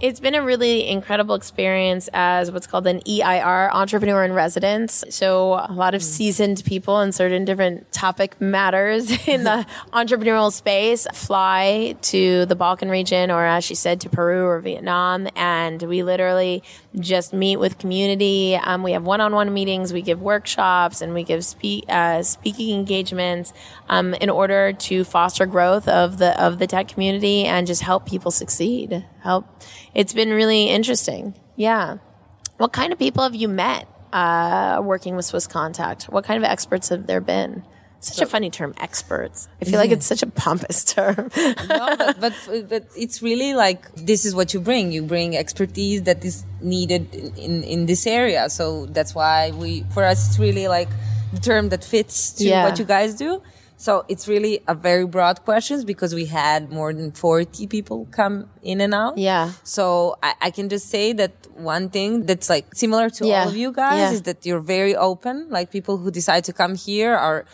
It's 0.00 0.20
been 0.20 0.36
a 0.36 0.42
really 0.42 0.88
incredible 0.88 1.34
experience 1.34 2.08
as 2.12 2.52
what's 2.52 2.68
called 2.68 2.86
an 2.86 3.00
EIR, 3.00 3.70
entrepreneur 3.72 4.22
in 4.22 4.32
residence. 4.32 5.04
So 5.10 5.54
a 5.54 5.72
lot 5.72 5.94
of 5.94 6.04
seasoned 6.04 6.62
people 6.64 7.00
in 7.00 7.10
certain 7.10 7.44
different 7.44 7.90
topic 7.90 8.40
matters 8.40 9.10
in 9.28 9.42
the 9.42 9.66
entrepreneurial 9.92 10.52
space 10.52 11.08
fly 11.12 11.96
to 12.02 12.46
the 12.46 12.54
Balkan 12.54 12.90
region 12.90 13.32
or 13.32 13.44
as 13.44 13.64
she 13.64 13.74
said 13.74 14.00
to 14.02 14.08
Peru 14.08 14.46
or 14.46 14.60
Vietnam 14.60 15.26
and 15.34 15.82
we 15.82 16.04
literally 16.04 16.62
just 17.00 17.32
meet 17.32 17.56
with 17.56 17.78
community. 17.78 18.54
Um, 18.54 18.84
we 18.84 18.92
have 18.92 19.04
one-on-one 19.04 19.52
meetings, 19.52 19.92
we 19.92 20.02
give 20.02 20.22
workshops 20.22 21.00
and 21.00 21.12
we 21.12 21.24
give 21.24 21.44
speak, 21.44 21.84
uh, 21.88 22.22
speaking 22.22 22.78
engagements 22.78 23.52
um, 23.88 24.14
in 24.14 24.30
order 24.30 24.72
to 24.72 25.02
foster 25.02 25.44
growth 25.44 25.88
of 25.88 26.18
the 26.18 26.40
of 26.40 26.60
the 26.60 26.68
tech 26.68 26.86
community 26.86 27.44
and 27.44 27.66
just 27.66 27.82
help 27.82 28.06
people 28.06 28.30
succeed. 28.30 29.04
Help 29.28 29.44
it's 29.94 30.14
been 30.14 30.30
really 30.30 30.70
interesting. 30.70 31.34
Yeah. 31.56 31.98
What 32.56 32.72
kind 32.72 32.94
of 32.94 32.98
people 32.98 33.22
have 33.24 33.34
you 33.34 33.48
met 33.48 33.86
uh, 34.10 34.80
working 34.82 35.16
with 35.16 35.26
Swiss 35.26 35.46
Contact? 35.46 36.04
What 36.04 36.24
kind 36.24 36.38
of 36.42 36.44
experts 36.48 36.88
have 36.88 37.06
there 37.06 37.20
been? 37.20 37.62
Such 38.00 38.22
a 38.22 38.26
funny 38.26 38.48
term, 38.48 38.72
experts. 38.80 39.48
I 39.60 39.64
feel 39.66 39.78
like 39.80 39.90
it's 39.90 40.06
such 40.06 40.22
a 40.22 40.30
pompous 40.44 40.84
term. 40.84 41.30
no, 41.36 41.96
but, 41.98 42.20
but 42.20 42.34
but 42.72 42.84
it's 42.96 43.20
really 43.22 43.52
like 43.64 43.80
this 43.96 44.24
is 44.24 44.32
what 44.38 44.54
you 44.54 44.60
bring. 44.60 44.92
You 44.92 45.02
bring 45.02 45.36
expertise 45.36 46.00
that 46.08 46.24
is 46.24 46.36
needed 46.62 47.02
in, 47.14 47.26
in, 47.36 47.52
in 47.64 47.86
this 47.86 48.06
area. 48.06 48.48
So 48.48 48.86
that's 48.86 49.14
why 49.14 49.50
we 49.50 49.84
for 49.94 50.04
us 50.04 50.18
it's 50.28 50.38
really 50.38 50.68
like 50.68 50.88
the 51.34 51.40
term 51.40 51.68
that 51.68 51.84
fits 51.84 52.32
to 52.38 52.44
Yeah. 52.44 52.64
what 52.64 52.78
you 52.78 52.86
guys 52.86 53.14
do. 53.26 53.42
So 53.80 54.04
it's 54.08 54.26
really 54.26 54.54
a 54.66 54.74
very 54.74 55.06
broad 55.06 55.44
questions 55.44 55.84
because 55.84 56.12
we 56.12 56.24
had 56.26 56.60
more 56.78 56.92
than 56.92 57.12
40 57.12 57.68
people 57.68 58.06
come 58.10 58.50
in 58.62 58.80
and 58.80 58.92
out. 58.92 59.16
Yeah. 59.16 59.52
So 59.62 60.16
I, 60.20 60.34
I 60.46 60.50
can 60.50 60.68
just 60.68 60.86
say 60.90 61.12
that 61.12 61.32
one 61.54 61.88
thing 61.88 62.26
that's 62.26 62.48
like 62.50 62.66
similar 62.74 63.08
to 63.10 63.26
Yeah. 63.26 63.42
all 63.42 63.48
of 63.50 63.56
you 63.56 63.70
guys 63.72 63.98
Yeah. 63.98 64.10
is 64.16 64.22
that 64.22 64.44
you're 64.44 64.66
very 64.76 64.96
open. 64.96 65.46
Like 65.48 65.70
people 65.70 65.96
who 65.98 66.10
decide 66.10 66.42
to 66.50 66.52
come 66.52 66.74
here 66.74 67.14
are 67.14 67.44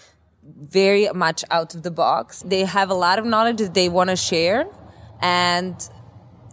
very 0.80 1.08
much 1.14 1.44
out 1.50 1.74
of 1.74 1.82
the 1.82 1.90
box. 1.90 2.42
They 2.54 2.64
have 2.64 2.88
a 2.90 2.94
lot 3.06 3.18
of 3.18 3.26
knowledge 3.26 3.58
that 3.58 3.74
they 3.74 3.88
want 3.90 4.08
to 4.10 4.16
share 4.16 4.66
and 5.20 5.74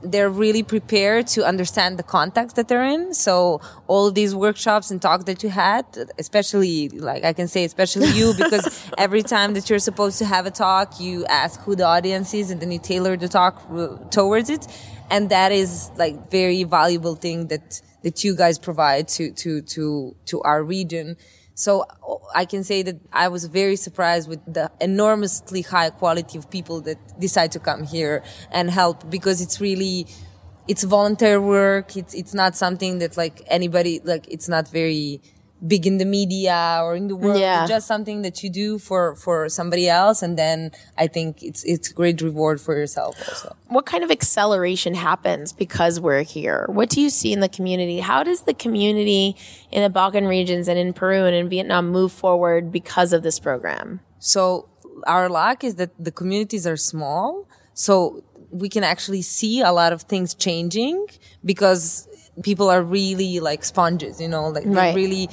they're 0.03 0.29
really 0.29 0.63
prepared 0.63 1.27
to 1.27 1.45
understand 1.45 1.99
the 1.99 2.03
context 2.03 2.55
that 2.55 2.67
they're 2.67 2.83
in. 2.83 3.13
So 3.13 3.61
all 3.87 4.11
these 4.11 4.33
workshops 4.33 4.91
and 4.91 5.01
talks 5.01 5.25
that 5.25 5.43
you 5.43 5.49
had, 5.49 5.85
especially 6.17 6.89
like 6.89 7.23
I 7.23 7.33
can 7.33 7.47
say, 7.47 7.63
especially 7.63 8.07
you, 8.07 8.33
because 8.37 8.89
every 8.97 9.23
time 9.23 9.53
that 9.53 9.69
you're 9.69 9.79
supposed 9.79 10.17
to 10.19 10.25
have 10.25 10.45
a 10.45 10.51
talk, 10.51 10.99
you 10.99 11.25
ask 11.25 11.59
who 11.61 11.75
the 11.75 11.85
audience 11.85 12.33
is 12.33 12.51
and 12.51 12.61
then 12.61 12.71
you 12.71 12.79
tailor 12.79 13.17
the 13.17 13.27
talk 13.27 13.61
uh, 13.71 13.97
towards 14.09 14.49
it. 14.49 14.67
And 15.09 15.29
that 15.29 15.51
is 15.51 15.91
like 15.97 16.31
very 16.31 16.63
valuable 16.63 17.15
thing 17.15 17.47
that, 17.47 17.81
that 18.03 18.23
you 18.23 18.35
guys 18.35 18.57
provide 18.57 19.07
to, 19.09 19.31
to, 19.31 19.61
to, 19.61 20.15
to 20.25 20.41
our 20.41 20.63
region. 20.63 21.17
So 21.61 21.85
I 22.33 22.45
can 22.45 22.63
say 22.63 22.81
that 22.81 22.99
I 23.13 23.27
was 23.27 23.45
very 23.45 23.75
surprised 23.75 24.27
with 24.27 24.41
the 24.51 24.71
enormously 24.81 25.61
high 25.61 25.91
quality 25.91 26.39
of 26.39 26.49
people 26.49 26.81
that 26.81 26.97
decide 27.19 27.51
to 27.51 27.59
come 27.59 27.83
here 27.83 28.23
and 28.49 28.71
help 28.71 29.07
because 29.11 29.41
it's 29.41 29.61
really, 29.61 30.07
it's 30.67 30.81
volunteer 30.81 31.39
work. 31.39 31.95
It's, 31.95 32.15
it's 32.15 32.33
not 32.33 32.55
something 32.55 32.97
that 32.97 33.15
like 33.15 33.43
anybody, 33.45 34.01
like 34.03 34.25
it's 34.27 34.49
not 34.49 34.69
very 34.69 35.21
big 35.65 35.85
in 35.85 35.97
the 35.97 36.05
media 36.05 36.79
or 36.83 36.95
in 36.95 37.07
the 37.07 37.15
world. 37.15 37.39
Yeah. 37.39 37.65
Just 37.67 37.87
something 37.87 38.21
that 38.23 38.43
you 38.43 38.49
do 38.49 38.79
for, 38.79 39.15
for 39.15 39.49
somebody 39.49 39.87
else. 39.87 40.21
And 40.21 40.37
then 40.37 40.71
I 40.97 41.07
think 41.07 41.43
it's, 41.43 41.63
it's 41.63 41.89
great 41.89 42.21
reward 42.21 42.59
for 42.59 42.75
yourself 42.75 43.17
also. 43.27 43.55
what 43.67 43.85
kind 43.85 44.03
of 44.03 44.11
acceleration 44.11 44.95
happens 44.95 45.53
because 45.53 45.99
we're 45.99 46.23
here? 46.23 46.65
What 46.67 46.89
do 46.89 46.99
you 46.99 47.09
see 47.09 47.31
in 47.31 47.39
the 47.39 47.49
community? 47.49 47.99
How 47.99 48.23
does 48.23 48.41
the 48.41 48.53
community 48.53 49.35
in 49.71 49.83
the 49.83 49.89
Balkan 49.89 50.27
regions 50.27 50.67
and 50.67 50.79
in 50.79 50.93
Peru 50.93 51.25
and 51.25 51.35
in 51.35 51.49
Vietnam 51.49 51.89
move 51.89 52.11
forward 52.11 52.71
because 52.71 53.13
of 53.13 53.23
this 53.23 53.39
program? 53.39 53.99
So 54.19 54.69
our 55.05 55.29
luck 55.29 55.63
is 55.63 55.75
that 55.75 55.91
the 55.97 56.11
communities 56.11 56.65
are 56.67 56.77
small. 56.77 57.47
So 57.73 58.23
we 58.51 58.69
can 58.69 58.83
actually 58.83 59.21
see 59.21 59.61
a 59.61 59.71
lot 59.71 59.93
of 59.93 60.03
things 60.03 60.33
changing 60.33 61.07
because 61.45 62.07
people 62.41 62.69
are 62.69 62.81
really 62.83 63.39
like 63.39 63.63
sponges, 63.63 64.19
you 64.21 64.27
know, 64.27 64.47
like 64.49 64.65
Right. 64.65 64.73
they're 64.73 64.95
really, 64.95 65.29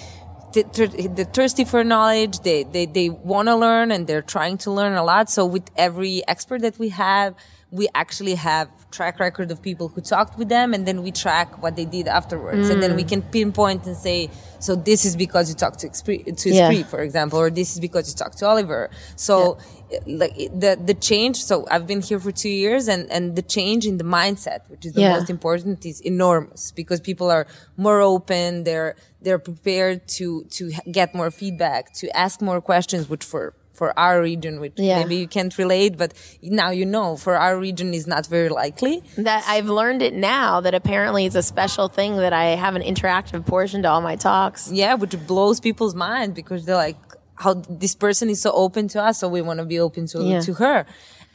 they're 0.53 1.25
thirsty 1.25 1.65
for 1.65 1.85
knowledge. 1.85 2.41
They, 2.41 2.65
they, 2.65 2.87
they 2.87 3.09
want 3.11 3.49
to 3.49 3.57
learn 3.57 3.91
and 3.91 4.07
they're 4.07 4.23
trying 4.23 4.59
to 4.59 4.71
learn 4.71 4.95
a 4.95 5.05
lot. 5.05 5.31
So 5.31 5.45
with 5.47 5.71
every 5.77 6.27
expert 6.27 6.63
that 6.63 6.79
we 6.79 6.89
have, 6.91 7.35
we 7.71 7.87
actually 7.95 8.35
have 8.35 8.69
track 8.91 9.21
record 9.21 9.51
of 9.51 9.61
people 9.61 9.89
who 9.89 10.01
talked 10.01 10.39
with 10.39 10.49
them 10.49 10.73
and 10.73 10.87
then 10.87 11.03
we 11.03 11.11
track 11.11 11.63
what 11.63 11.77
they 11.77 11.85
did 11.85 12.09
afterwards. 12.09 12.71
And 12.71 12.83
then 12.83 12.97
we 12.97 13.05
mm. 13.05 13.09
can 13.11 13.23
pinpoint 13.23 13.85
and 13.87 13.95
say, 13.95 14.31
so 14.59 14.75
this 14.75 15.05
is 15.05 15.17
because 15.17 15.51
you 15.51 15.55
talked 15.55 15.81
to 15.81 15.89
Espree, 15.89 16.25
to 16.35 16.51
Yeah. 16.51 16.71
Espree, 16.71 16.87
for 16.87 17.01
example, 17.01 17.39
or 17.39 17.51
this 17.51 17.75
is 17.75 17.81
because 17.81 18.09
you 18.09 18.15
talked 18.17 18.39
to 18.39 18.47
Oliver. 18.47 18.89
So 19.17 19.59
like 20.07 20.35
the, 20.35 20.81
the 20.83 20.95
change, 20.95 21.37
so 21.45 21.67
I've 21.71 21.87
been 21.87 22.01
here 22.01 22.19
for 22.19 22.33
two 22.33 22.49
years 22.49 22.89
and, 22.89 23.11
and 23.13 23.37
the 23.37 23.43
change 23.43 23.87
in 23.87 23.99
the 23.99 24.05
mindset, 24.05 24.61
which 24.71 24.87
is 24.87 24.95
the 24.95 25.03
Yeah. 25.03 25.19
most 25.19 25.29
important 25.29 25.85
is 25.85 26.01
enormous 26.01 26.73
because 26.73 27.01
people 27.01 27.31
are 27.31 27.47
more 27.77 28.01
open. 28.01 28.65
They're, 28.65 28.97
they're 29.21 29.39
prepared 29.39 30.09
to, 30.17 30.45
to 30.45 30.71
get 30.91 31.15
more 31.15 31.31
feedback, 31.31 31.93
to 31.95 32.17
ask 32.17 32.41
more 32.41 32.63
questions, 32.63 33.11
which 33.11 33.25
for, 33.25 33.53
for 33.79 33.89
our 33.99 34.21
region, 34.31 34.55
which 34.61 34.75
Yeah. 34.77 34.99
maybe 35.01 35.17
you 35.23 35.29
can't 35.37 35.55
relate, 35.65 35.93
but 36.03 36.11
now 36.43 36.71
you 36.81 36.85
know 36.95 37.17
for 37.17 37.35
our 37.45 37.55
region 37.69 37.89
is 38.01 38.07
not 38.15 38.25
very 38.37 38.49
likely. 38.63 38.95
That 39.17 39.45
I've 39.55 39.69
learned 39.81 40.03
it 40.09 40.15
now 40.15 40.61
that 40.65 40.75
apparently 40.75 41.23
it's 41.27 41.37
a 41.45 41.47
special 41.55 41.87
thing 41.99 42.13
that 42.25 42.33
I 42.45 42.47
have 42.65 42.75
an 42.81 42.83
interactive 42.93 43.43
portion 43.47 43.79
to 43.85 43.89
all 43.93 44.03
my 44.11 44.17
talks. 44.17 44.61
Yeah, 44.83 44.95
which 45.03 45.15
blows 45.27 45.59
people's 45.61 45.95
mind 45.95 46.35
because 46.35 46.65
they're 46.67 46.83
like, 46.89 46.97
how 47.45 47.55
this 47.83 47.95
person 47.95 48.29
is 48.35 48.41
so 48.43 48.51
open 48.65 48.89
to 48.95 48.99
us, 49.09 49.15
so 49.21 49.29
we 49.29 49.41
want 49.49 49.59
to 49.61 49.65
be 49.75 49.79
open 49.87 50.03
to 50.13 50.19
Yeah. 50.23 50.41
to 50.41 50.53
her, 50.55 50.79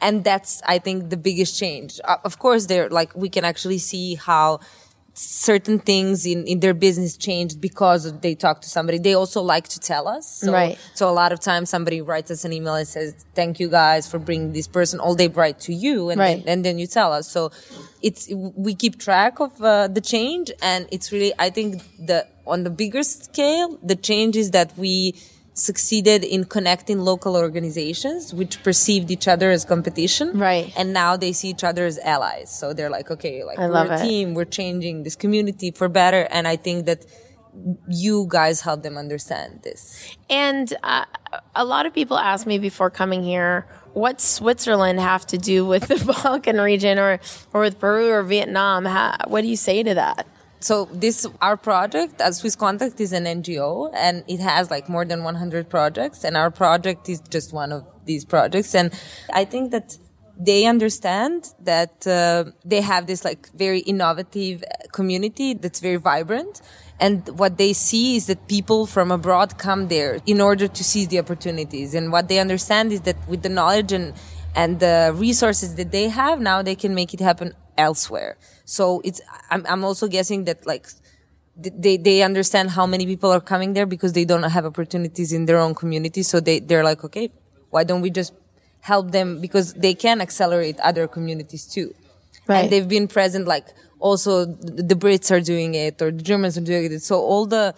and 0.05 0.15
that's 0.29 0.62
I 0.67 0.77
think 0.85 0.97
the 1.15 1.15
biggest 1.29 1.57
change. 1.57 1.91
Uh, 2.03 2.17
of 2.29 2.33
course, 2.45 2.65
they're 2.69 2.89
like 3.00 3.15
we 3.23 3.29
can 3.35 3.45
actually 3.51 3.77
see 3.91 4.15
how 4.15 4.59
certain 5.15 5.77
things 5.77 6.25
in, 6.25 6.46
in 6.48 6.60
their 6.60 6.74
business 6.74 7.15
changed 7.15 7.62
because 7.62 8.20
they 8.22 8.34
talk 8.34 8.62
to 8.62 8.70
somebody. 8.70 8.98
They 8.98 9.13
also 9.13 9.41
like 9.41 9.67
to 9.70 9.79
tell 9.79 10.08
us. 10.08 10.39
So, 10.39 10.51
Right. 10.51 10.77
So 10.96 11.08
a 11.10 11.12
lot 11.13 11.32
of 11.32 11.39
times 11.39 11.70
somebody 11.70 12.01
writes 12.01 12.32
us 12.32 12.46
an 12.46 12.51
email 12.53 12.74
and 12.75 12.88
says, 12.88 13.13
thank 13.36 13.60
you 13.60 13.70
guys 13.70 14.10
for 14.10 14.17
bringing 14.17 14.53
this 14.53 14.67
person. 14.67 15.00
All 15.00 15.13
they 15.15 15.27
write 15.27 15.60
to 15.62 15.74
you 15.74 16.10
and, 16.10 16.20
Right. 16.20 16.43
then, 16.43 16.51
and 16.53 16.65
then 16.65 16.79
you 16.79 16.88
tell 16.88 17.13
us. 17.13 17.29
So 17.29 17.51
it's, 18.01 18.27
we 18.34 18.74
keep 18.74 19.00
track 19.00 19.39
of 19.39 19.62
uh, 19.62 19.88
the 19.88 20.01
change 20.01 20.51
and 20.63 20.88
it's 20.91 21.12
really, 21.12 21.32
I 21.38 21.51
think 21.51 21.84
the, 22.00 22.25
on 22.48 22.63
the 22.63 22.70
bigger 22.72 23.03
scale, 23.03 23.77
the 23.84 23.96
change 23.96 24.36
is 24.36 24.51
that 24.51 24.75
we 24.77 25.15
succeeded 25.53 26.24
in 26.24 26.45
connecting 26.45 27.00
local 27.00 27.36
organizations 27.36 28.33
which 28.33 28.63
perceived 28.63 29.12
each 29.12 29.27
other 29.27 29.51
as 29.51 29.65
competition. 29.65 30.38
Right. 30.38 30.74
And 30.75 30.93
now 30.93 31.15
they 31.15 31.31
see 31.31 31.50
each 31.50 31.63
other 31.63 31.86
as 31.86 32.00
allies. 32.00 32.50
So 32.57 32.74
they're 32.74 32.89
like, 32.89 33.12
okay, 33.12 33.43
like 33.43 33.60
I 33.60 33.67
we're 33.67 33.86
a 33.86 34.00
it. 34.00 34.03
team, 34.03 34.33
we're 34.33 34.45
changing 34.45 35.03
this 35.03 35.15
community 35.15 35.72
for 35.72 35.88
better. 35.89 36.27
And 36.31 36.48
I 36.48 36.55
think 36.55 36.86
that 36.86 37.05
you 37.88 38.25
guys 38.29 38.62
help 38.62 38.81
them 38.81 38.98
understand 38.98 39.62
this. 39.63 40.17
And 40.29 40.74
uh, 40.81 41.05
a 41.55 41.63
lot 41.63 41.86
of 41.86 41.93
people 41.93 42.17
ask 42.17 42.48
me 42.48 42.57
before 42.57 42.89
coming 42.89 43.24
here, 43.24 43.67
what 43.93 44.19
Switzerland 44.19 45.00
have 45.00 45.25
to 45.27 45.38
do 45.38 45.65
with 45.65 45.88
the 45.88 46.03
Balkan 46.24 46.60
region 46.60 46.98
or, 46.98 47.19
or 47.53 47.62
with 47.62 47.79
Peru 47.79 48.10
or 48.10 48.24
Vietnam? 48.24 48.86
How, 48.86 49.17
what 49.27 49.41
do 49.41 49.48
you 49.48 49.55
say 49.55 49.83
to 49.83 49.93
that? 49.93 50.27
So 50.63 50.86
this, 50.86 51.27
our 51.41 51.58
project, 51.58 52.22
as 52.22 52.38
Swiss 52.38 52.55
Contact 52.55 53.01
is 53.01 53.12
an 53.12 53.25
NGO 53.25 53.91
and 53.93 54.24
it 54.29 54.39
has 54.39 54.72
like 54.72 54.88
more 54.88 55.03
than 55.03 55.24
100 55.24 55.70
projects 55.70 56.24
and 56.24 56.38
our 56.38 56.50
project 56.50 57.10
is 57.10 57.20
just 57.29 57.51
one 57.51 57.74
of 57.74 57.86
these 58.05 58.24
projects. 58.24 58.74
And 58.74 58.93
I 59.34 59.43
think 59.43 59.72
that 59.72 59.98
they 60.39 60.65
understand 60.65 61.53
that 61.60 62.08
uh, 62.08 62.46
they 62.63 62.79
have 62.79 63.08
this 63.08 63.25
like 63.25 63.51
very 63.53 63.79
innovative 63.79 64.63
community 64.93 65.53
that's 65.53 65.82
very 65.82 65.98
vibrant. 65.98 66.62
And 66.98 67.27
what 67.38 67.58
they 67.58 67.74
see 67.74 68.15
is 68.15 68.27
that 68.27 68.48
people 68.48 68.86
from 68.86 69.12
abroad 69.12 69.58
come 69.58 69.89
there 69.89 70.20
in 70.25 70.39
order 70.39 70.70
to 70.70 70.84
seize 70.84 71.10
the 71.10 71.20
opportunities. 71.20 71.93
And 71.93 72.10
what 72.10 72.29
they 72.29 72.39
understand 72.39 72.93
is 72.93 73.01
that 73.01 73.17
with 73.27 73.43
the 73.43 73.50
knowledge 73.50 73.91
and, 73.91 74.13
and 74.55 74.79
the 74.79 75.12
resources 75.13 75.75
that 75.75 75.91
they 75.91 76.08
have, 76.08 76.39
now 76.39 76.62
they 76.62 76.75
can 76.75 76.96
make 76.96 77.13
it 77.13 77.20
happen 77.20 77.53
elsewhere. 77.77 78.37
So 78.65 79.01
it's, 79.03 79.21
I'm, 79.49 79.65
I'm 79.67 79.83
also 79.83 80.07
guessing 80.07 80.45
that 80.45 80.65
like, 80.65 80.87
they, 81.55 81.97
they 81.97 82.23
understand 82.23 82.71
how 82.71 82.87
many 82.87 83.05
people 83.05 83.31
are 83.31 83.41
coming 83.41 83.73
there 83.73 83.85
because 83.85 84.13
they 84.13 84.25
don't 84.25 84.43
have 84.43 84.65
opportunities 84.65 85.31
in 85.31 85.45
their 85.45 85.59
own 85.59 85.75
community. 85.75 86.23
So 86.23 86.39
they, 86.39 86.59
they're 86.59 86.83
like, 86.83 87.03
okay, 87.03 87.31
why 87.69 87.83
don't 87.83 88.01
we 88.01 88.09
just 88.09 88.33
help 88.81 89.11
them 89.11 89.39
because 89.39 89.73
they 89.73 89.93
can 89.93 90.19
accelerate 90.19 90.79
other 90.79 91.07
communities 91.07 91.65
too. 91.65 91.93
Right. 92.47 92.63
And 92.63 92.71
they've 92.71 92.87
been 92.87 93.07
present, 93.07 93.47
like 93.47 93.67
also 93.99 94.45
the, 94.45 94.95
Brits 94.95 95.31
are 95.31 95.39
doing 95.39 95.75
it 95.75 96.01
or 96.01 96.11
the 96.11 96.21
Germans 96.21 96.57
are 96.57 96.61
doing 96.61 96.91
it. 96.91 97.01
So 97.01 97.15
all 97.19 97.45
the, 97.45 97.75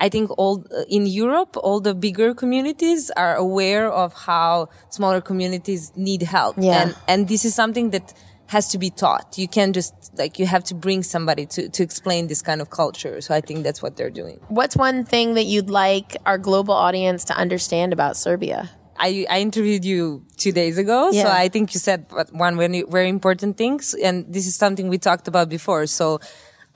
I 0.00 0.08
think 0.08 0.30
all 0.38 0.64
uh, 0.76 0.82
in 0.88 1.06
Europe, 1.06 1.56
all 1.56 1.80
the 1.80 1.94
bigger 1.94 2.34
communities 2.34 3.10
are 3.16 3.36
aware 3.36 3.90
of 3.90 4.14
how 4.14 4.70
smaller 4.90 5.20
communities 5.20 5.92
need 5.96 6.22
help. 6.22 6.56
Yeah. 6.58 6.82
And, 6.82 6.96
and 7.06 7.28
this 7.28 7.44
is 7.44 7.54
something 7.54 7.90
that 7.90 8.14
has 8.48 8.68
to 8.72 8.78
be 8.78 8.90
taught. 8.90 9.36
You 9.38 9.46
can't 9.46 9.74
just, 9.74 9.94
like, 10.16 10.38
you 10.38 10.46
have 10.46 10.64
to 10.64 10.74
bring 10.74 11.02
somebody 11.02 11.44
to, 11.46 11.68
to 11.68 11.82
explain 11.82 12.26
this 12.26 12.42
kind 12.42 12.60
of 12.60 12.70
culture. 12.70 13.20
So 13.20 13.34
I 13.34 13.40
think 13.40 13.62
that's 13.62 13.82
what 13.82 13.96
they're 13.96 14.10
doing. 14.22 14.40
What's 14.48 14.74
one 14.76 15.04
thing 15.04 15.34
that 15.34 15.44
you'd 15.44 15.70
like 15.70 16.16
our 16.26 16.38
global 16.38 16.74
audience 16.74 17.24
to 17.24 17.34
understand 17.36 17.92
about 17.92 18.16
Serbia? 18.16 18.70
I, 18.98 19.26
I 19.30 19.40
interviewed 19.40 19.84
you 19.84 20.24
two 20.38 20.50
days 20.50 20.76
ago, 20.78 21.10
Yeah. 21.12 21.24
so 21.24 21.30
I 21.30 21.48
think 21.48 21.72
you 21.74 21.78
said 21.78 22.06
one 22.32 22.56
very, 22.56 22.82
very 22.82 23.08
important 23.08 23.56
things, 23.56 23.94
and 23.94 24.24
this 24.32 24.46
is 24.46 24.56
something 24.56 24.88
we 24.88 24.98
talked 24.98 25.28
about 25.28 25.48
before. 25.48 25.86
So 25.86 26.18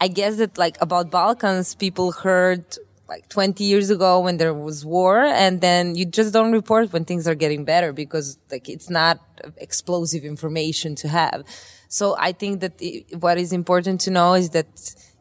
I 0.01 0.09
guess 0.09 0.37
that 0.37 0.57
like 0.57 0.77
about 0.81 1.11
Balkans, 1.11 1.75
people 1.75 2.13
heard 2.13 2.65
like 3.09 3.29
20 3.29 3.65
years 3.65 3.91
ago 3.91 4.21
when 4.21 4.37
there 4.37 4.55
was 4.55 4.85
war, 4.85 5.19
and 5.21 5.61
then 5.61 5.97
you 5.97 6.05
just 6.05 6.33
don't 6.33 6.53
report 6.53 6.93
when 6.93 7.05
things 7.05 7.27
are 7.27 7.35
getting 7.35 7.65
better 7.65 7.93
because 7.93 8.39
like 8.53 8.69
it's 8.69 8.89
not 8.89 9.19
explosive 9.57 10.25
information 10.25 10.95
to 10.97 11.09
have. 11.09 11.45
So 11.89 12.17
I 12.19 12.33
think 12.33 12.61
that 12.61 12.75
i 12.81 13.05
what 13.25 13.37
is 13.39 13.53
important 13.53 14.01
to 14.03 14.11
know 14.11 14.35
is 14.35 14.51
that 14.51 14.71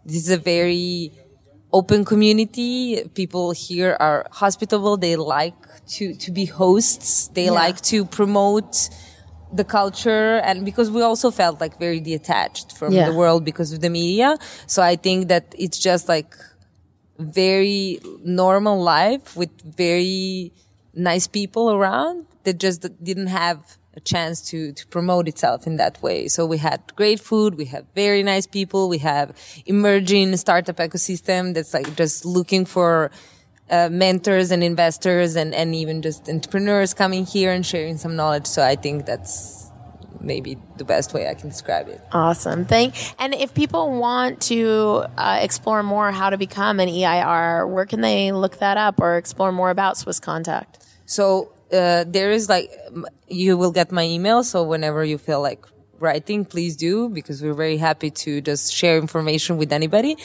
this 0.05 0.17
is 0.25 0.29
a 0.29 0.37
very 0.37 1.11
open 1.73 2.03
community. 2.05 3.03
People 3.13 3.51
here 3.51 3.95
are 3.99 4.27
hospitable. 4.31 4.97
They 4.97 5.15
like 5.15 5.55
to, 5.95 6.13
to 6.15 6.31
be 6.31 6.45
hosts. 6.45 7.27
They 7.29 7.49
like 7.49 7.79
to 7.91 8.05
promote 8.05 8.89
the 9.53 9.63
culture 9.65 10.37
and 10.47 10.63
because 10.63 10.89
we 10.89 11.01
also 11.01 11.29
felt 11.29 11.59
like 11.59 11.77
very 11.77 11.99
detached 11.99 12.71
from 12.77 12.93
Yeah. 12.93 13.09
the 13.09 13.15
world 13.15 13.43
because 13.43 13.73
of 13.73 13.81
the 13.81 13.89
media. 13.89 14.37
So 14.65 14.81
I 14.81 14.95
think 14.95 15.27
that 15.27 15.53
it's 15.57 15.77
just 15.77 16.07
like 16.07 16.35
very 17.19 17.99
normal 18.23 18.81
life 18.81 19.35
with 19.35 19.51
very 19.77 20.53
nice 20.93 21.27
people 21.27 21.71
around 21.71 22.25
that 22.43 22.57
just 22.59 22.85
didn't 23.03 23.27
have 23.27 23.77
a 23.93 23.99
chance 23.99 24.41
to, 24.49 24.71
to 24.71 24.87
promote 24.87 25.27
itself 25.27 25.67
in 25.67 25.75
that 25.77 26.01
way. 26.01 26.27
So 26.27 26.45
we 26.45 26.57
had 26.57 26.81
great 26.95 27.19
food. 27.19 27.55
We 27.55 27.65
have 27.65 27.85
very 27.93 28.23
nice 28.23 28.47
people. 28.47 28.87
We 28.87 28.99
have 28.99 29.35
emerging 29.65 30.37
startup 30.37 30.77
ecosystem 30.77 31.53
that's 31.53 31.73
like 31.73 31.95
just 31.95 32.25
looking 32.25 32.65
for 32.65 33.11
uh, 33.69 33.89
mentors 33.91 34.51
and 34.51 34.63
investors 34.63 35.35
and, 35.35 35.53
and 35.53 35.75
even 35.75 36.01
just 36.01 36.29
entrepreneurs 36.29 36.93
coming 36.93 37.25
here 37.25 37.51
and 37.51 37.65
sharing 37.65 37.97
some 37.97 38.15
knowledge. 38.15 38.45
So 38.45 38.63
I 38.63 38.75
think 38.75 39.05
that's 39.05 39.71
maybe 40.21 40.57
the 40.77 40.85
best 40.85 41.13
way 41.13 41.27
I 41.27 41.33
can 41.33 41.49
describe 41.49 41.87
it. 41.89 41.99
Awesome. 42.11 42.65
Thank. 42.65 42.95
And 43.19 43.33
if 43.33 43.53
people 43.53 43.99
want 43.99 44.41
to 44.43 45.05
uh, 45.17 45.39
explore 45.41 45.83
more 45.83 46.11
how 46.11 46.29
to 46.29 46.37
become 46.37 46.79
an 46.79 46.89
EIR, 46.89 47.67
where 47.67 47.85
can 47.85 48.01
they 48.01 48.31
look 48.31 48.59
that 48.59 48.77
up 48.77 48.99
or 48.99 49.17
explore 49.17 49.51
more 49.51 49.69
about 49.69 49.97
Swiss 49.97 50.19
Contact? 50.19 50.85
So 51.05 51.51
uh, 51.71 52.03
there 52.07 52.31
is 52.31 52.49
like 52.49 52.71
you 53.27 53.57
will 53.57 53.71
get 53.71 53.91
my 53.91 54.03
email. 54.03 54.43
So 54.43 54.63
whenever 54.63 55.03
you 55.03 55.17
feel 55.17 55.41
like 55.41 55.65
writing, 55.99 56.45
please 56.45 56.75
do 56.75 57.09
because 57.09 57.41
we're 57.41 57.53
very 57.53 57.77
happy 57.77 58.09
to 58.09 58.41
just 58.41 58.73
share 58.73 58.97
information 58.97 59.57
with 59.57 59.71
anybody. 59.71 60.17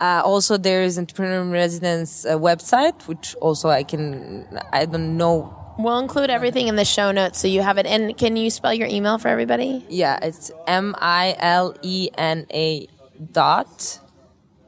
Uh, 0.00 0.22
also, 0.24 0.56
there 0.56 0.82
is 0.82 0.98
entrepreneur 0.98 1.42
in 1.42 1.50
residence 1.50 2.24
uh, 2.24 2.36
website, 2.36 3.06
which 3.06 3.34
also 3.36 3.68
I 3.68 3.82
can 3.82 4.46
I 4.72 4.86
don't 4.86 5.16
know. 5.16 5.60
We'll 5.78 5.98
include 5.98 6.30
everything 6.30 6.68
in 6.68 6.76
the 6.76 6.84
show 6.84 7.10
notes 7.10 7.40
so 7.40 7.48
you 7.48 7.60
have 7.62 7.78
it. 7.78 7.86
And 7.86 8.16
can 8.16 8.36
you 8.36 8.48
spell 8.50 8.72
your 8.72 8.86
email 8.86 9.18
for 9.18 9.28
everybody? 9.28 9.84
Yeah, 9.88 10.18
it's 10.22 10.50
M 10.66 10.94
I 10.98 11.34
L 11.38 11.74
E 11.82 12.10
N 12.16 12.46
A 12.52 12.86
dot 13.32 13.98